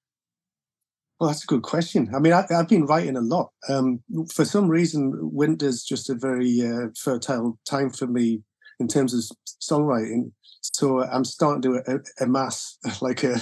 [1.18, 2.10] Well, that's a good question.
[2.14, 3.50] I mean, I, I've been writing a lot.
[3.68, 4.02] Um,
[4.32, 8.42] for some reason, winter's just a very uh, fertile time for me
[8.78, 10.32] in terms of songwriting.
[10.62, 13.38] So I'm starting to a- amass like a,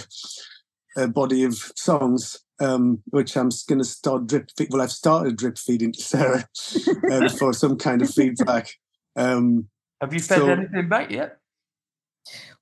[0.96, 4.50] a body of songs, um, which I'm going to start drip.
[4.56, 6.44] Feed, well, I've started drip feeding to Sarah
[7.12, 8.70] um, for some kind of feedback.
[9.16, 9.68] Um,
[10.00, 11.38] Have you fed So- anything back yet?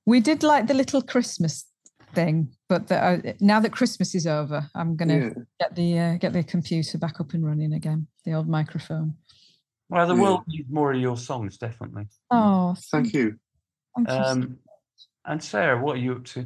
[0.05, 1.65] We did like the little Christmas
[2.13, 5.29] thing, but the, uh, now that Christmas is over, I'm gonna yeah.
[5.59, 8.07] get the uh, get the computer back up and running again.
[8.23, 9.15] The old microphone.
[9.89, 10.21] Well, the Yeah.
[10.21, 12.07] world needs more of your songs, definitely.
[12.31, 13.37] Oh, Thank you.
[13.95, 14.57] thank you so Um,
[15.25, 16.45] and Sarah, what are you up to?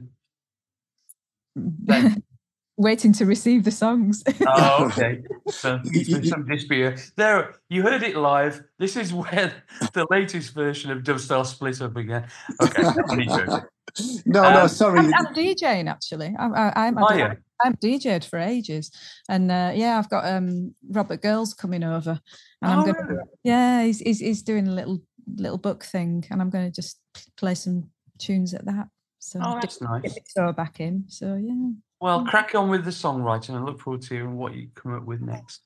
[2.81, 2.85] much.
[2.89, 4.23] Waiting to receive the songs.
[4.47, 5.23] Oh, okay.
[5.47, 7.11] So Y- there's been y- some dispute.
[7.17, 8.63] There, you heard it live.
[8.79, 9.53] This is where
[9.93, 12.27] the latest version of Dubstar split up again.
[12.61, 13.61] Okay, I'm only joking.
[14.25, 14.99] No, no, Um, sorry.
[14.99, 16.33] I'm, I'm DJing actually.
[16.39, 17.27] I'm, I, I'm, I've, you?
[17.63, 18.89] I'm DJ'd for ages,
[19.27, 22.19] and uh, yeah, I've got um, Robert Girls coming over,
[22.61, 23.23] and I'm Oh, gonna really?
[23.43, 24.99] yeah, he's, he's he's doing a little
[25.35, 26.99] little book thing, and I'm going to just
[27.37, 28.87] play some tunes at that.
[29.19, 30.15] So Oh, that's dip nice.
[30.35, 31.03] the back in.
[31.07, 31.71] So yeah.
[32.01, 33.51] Well, crack on with the songwriting.
[33.55, 35.61] I look forward to hearing what you come up with next.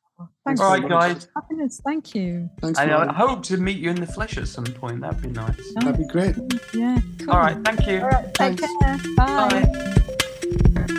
[0.45, 0.90] Thanks All so right, much.
[0.90, 1.28] guys.
[1.36, 1.82] Happiness.
[1.86, 2.49] Thank you.
[2.62, 5.02] Thanks, And I hope to meet you in the flesh at some point.
[5.02, 5.56] That'd be nice.
[5.76, 6.36] That'd be great.
[6.74, 6.99] Yeah.
[7.20, 7.32] Cool.
[7.32, 8.02] All right, thank you.
[8.02, 8.34] All right.
[8.34, 8.62] Take Thanks.
[8.62, 8.98] care.
[9.16, 9.49] Bye.
[9.66, 10.95] Bye.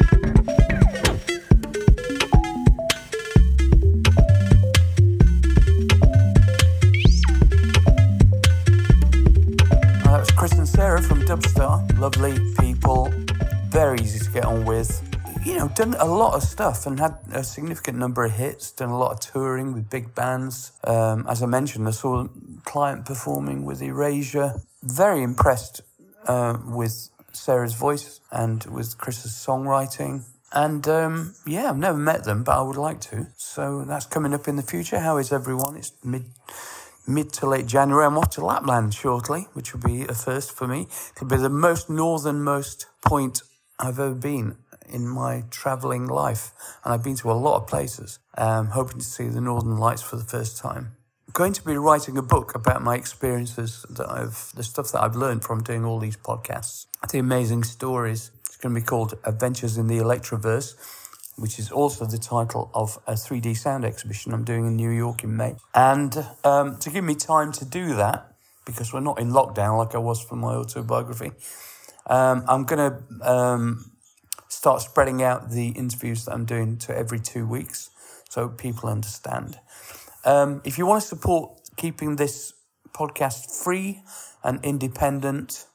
[8.78, 11.98] Uh, that was Chris and Sarah from Dubstar.
[11.98, 13.12] Lovely people,
[13.68, 15.02] very easy to get on with.
[15.46, 18.72] You know, done a lot of stuff and had a significant number of hits.
[18.72, 20.72] Done a lot of touring with big bands.
[20.82, 22.26] Um, as I mentioned, I saw
[22.64, 24.60] Client performing with Erasure.
[24.82, 25.82] Very impressed
[26.26, 30.24] uh, with Sarah's voice and with Chris's songwriting.
[30.52, 33.28] And um, yeah, I've never met them, but I would like to.
[33.36, 34.98] So that's coming up in the future.
[34.98, 35.76] How is everyone?
[35.76, 36.24] It's mid
[37.06, 38.04] mid to late January.
[38.04, 40.88] I'm off to Lapland shortly, which will be a first for me.
[41.14, 43.42] It'll be the most northernmost point
[43.78, 44.56] I've ever been
[44.88, 46.52] in my travelling life.
[46.84, 50.02] And I've been to a lot of places, um, hoping to see the Northern Lights
[50.02, 50.96] for the first time.
[51.28, 55.02] I'm going to be writing a book about my experiences that I've, the stuff that
[55.02, 58.30] I've learned from doing all these podcasts, the amazing stories.
[58.46, 60.74] It's going to be called Adventures in the Electroverse.
[61.36, 65.22] which is also the title of a 3D sound exhibition I'm doing in New York
[65.22, 65.56] in May.
[65.74, 68.32] And um, to give me time to do that,
[68.64, 71.32] because we're not in lockdown like I was for my autobiography,
[72.06, 73.92] um, I'm going to um,
[74.56, 77.90] start spreading out the interviews that I'm doing to every two weeks
[78.30, 79.58] so people understand.
[80.24, 82.54] Um, if you want to support keeping this
[82.94, 84.02] podcast free
[84.42, 85.66] and independent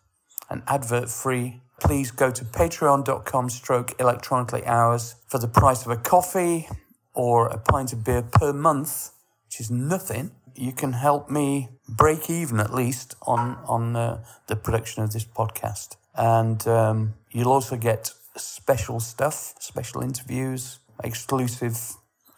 [0.50, 5.98] and advert free, please go to patreon.com stroke electronically yours for the price of a
[5.98, 6.68] coffee
[7.14, 9.12] or a pint of beer per month,
[9.46, 10.32] which is nothing.
[10.56, 15.24] You can help me break even at least on on uh, the production of this
[15.24, 21.78] podcast, and um, you'll also get special stuff, special interviews, exclusive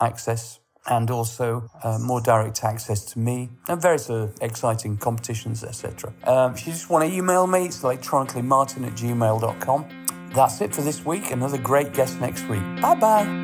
[0.02, 6.14] access and also uh, more direct access to me and various uh, exciting competitions, etc.
[6.26, 9.86] Um, if you just want to email me, it's electronicallymartin at gmail.com.
[10.34, 11.32] That's it for this week.
[11.32, 12.64] Another great guest next week.
[12.82, 13.40] Bye bye.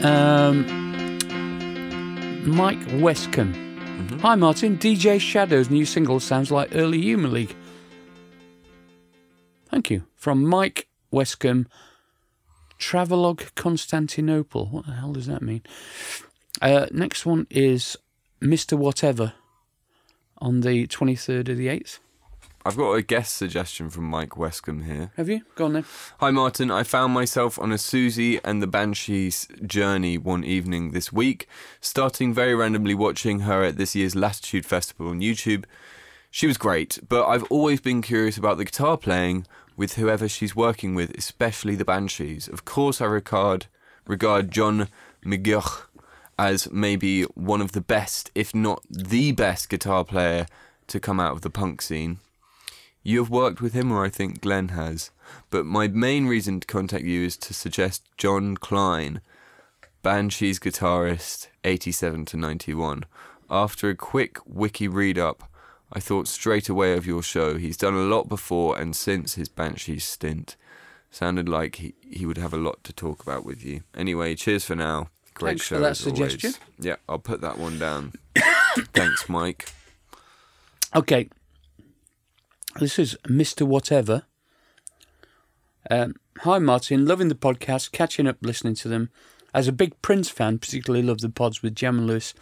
[0.00, 0.64] Um,
[2.44, 3.67] Mike Westcombe.
[4.20, 4.76] Hi, Martyn.
[4.76, 7.54] DJ Shadow's new single sounds like early Human League.
[9.66, 10.06] Thank you.
[10.16, 11.66] From Mike Westcombe,
[12.78, 14.66] Travelogue Constantinople.
[14.66, 15.62] What the hell does that mean?
[16.60, 17.96] Uh, next one is
[18.42, 18.76] Mr.
[18.76, 19.34] Whatever
[20.38, 22.00] on the 23rd of the 8th.
[22.68, 25.10] I've got a guest suggestion from Mike Westcombe here.
[25.16, 25.40] Have you?
[25.54, 25.86] Go on then.
[26.20, 26.70] Hi, Martyn.
[26.70, 31.48] I found myself on a Siouxsie and the Banshees journey one evening this week,
[31.80, 35.64] starting very randomly watching her at this year's Latitude Festival on YouTube.
[36.30, 39.46] She was great, but I've always been curious about the guitar playing
[39.78, 42.48] with whoever she's working with, especially the Banshees.
[42.48, 43.64] Of course, I regard
[44.06, 44.88] regard John
[45.24, 45.84] McGeoch
[46.38, 50.46] as maybe one of the best, if not the best, guitar player
[50.88, 52.18] to come out of the punk scene.
[53.02, 55.10] You have worked with him, or I think Glenn has.
[55.50, 59.20] But my main reason to contact you is to suggest John Klein,
[60.02, 63.04] Banshees guitarist, 87 to 91.
[63.50, 65.44] After a quick wiki read up,
[65.92, 67.56] I thought straight away of your show.
[67.56, 70.56] He's done a lot before and since his Banshees stint.
[71.10, 73.80] Sounded like he, he would have a lot to talk about with you.
[73.96, 75.08] Anyway, cheers for now.
[75.32, 76.32] Great Thanks for that as always.
[76.32, 76.62] suggestion.
[76.78, 78.12] Yeah, I'll put that one down.
[78.92, 79.72] Thanks, Mike.
[80.94, 81.28] Okay.
[82.76, 83.66] This is Mr.
[83.66, 84.22] Whatever.
[85.90, 87.06] Um, hi, Martyn.
[87.06, 89.10] Loving the podcast, catching up, listening to them.
[89.52, 92.34] As a big Prince fan, particularly love the pods with and Lewis,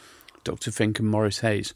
[0.44, 0.72] Dr.
[0.72, 1.72] Fink, and Morris Hayes.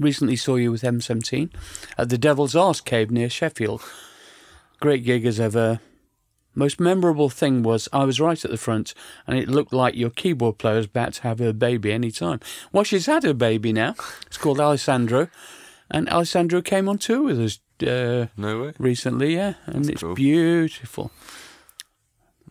[0.00, 1.50] Recently saw you with M17
[1.96, 3.82] at the Devil's Arse Cave near Sheffield.
[4.80, 5.80] Great gig as ever.
[6.54, 8.94] Most memorable thing was I was right at the front,
[9.26, 12.40] and it looked like your keyboard player was about to have her baby any time.
[12.72, 13.94] Well, she's had her baby now.
[14.26, 15.28] It's called Alessandro,
[15.90, 18.72] and Alessandro came on tour with us uh, No way.
[18.78, 20.14] recently, yeah, and That's it's cool.
[20.14, 21.10] beautiful.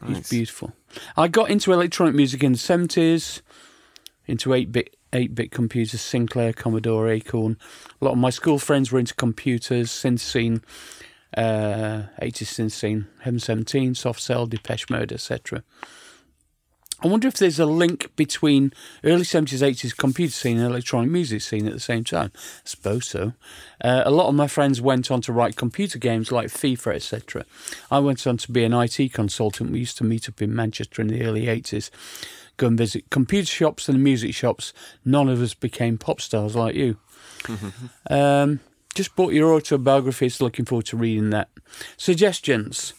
[0.01, 0.18] Nice.
[0.19, 0.73] It's beautiful.
[1.15, 3.41] I got into electronic music in the seventies,
[4.27, 7.57] into eight bit eight bit computers, Sinclair, Commodore, Acorn.
[8.01, 10.61] A lot of my school friends were into computers, synth scene,
[11.35, 15.64] uh, 80s synth scene, Heaven 17, Soft Cell, Depeche Mode, etc.
[17.03, 21.41] I wonder if there's a link between early 70s, 80s computer scene and electronic music
[21.41, 22.32] scene at the same time.
[22.36, 23.34] I suppose so.
[23.84, 27.45] Uh, a lot of my friends went on to write computer games like FIFA, etc.
[27.91, 29.72] I went on to be an IT consultant.
[29.72, 31.91] We used to meet up in Manchester in the early 80s,
[32.57, 34.74] go and visit computer shops and music shops.
[35.06, 36.98] None of us became pop stars like you.
[38.10, 38.60] um,
[38.95, 41.49] just bought your autobiography, so looking forward to reading that.
[41.95, 42.94] Suggestions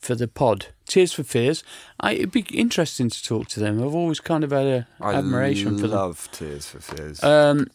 [0.00, 0.66] for the pod.
[0.86, 1.62] Tears for Fears.
[2.00, 3.82] I, it'd be interesting to talk to them.
[3.82, 5.96] I've always kind of had a I admiration for them.
[5.96, 7.22] love Tears for Fears.
[7.22, 7.68] Um,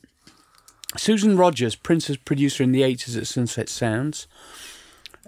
[0.98, 4.28] Susan Rogers, Prince's producer in the 80s at Sunset Sounds.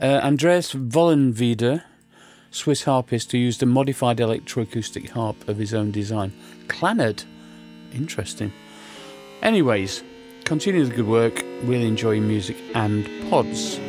[0.01, 1.83] Uh, Andreas Vollenweider,
[2.51, 6.33] Swiss harpist who used a modified electroacoustic harp of his own design.
[6.67, 7.25] Clannad.
[7.93, 8.51] Interesting.
[9.41, 10.03] Anyways,
[10.45, 11.43] continue the good work.
[11.63, 13.79] Really enjoy your music and pods.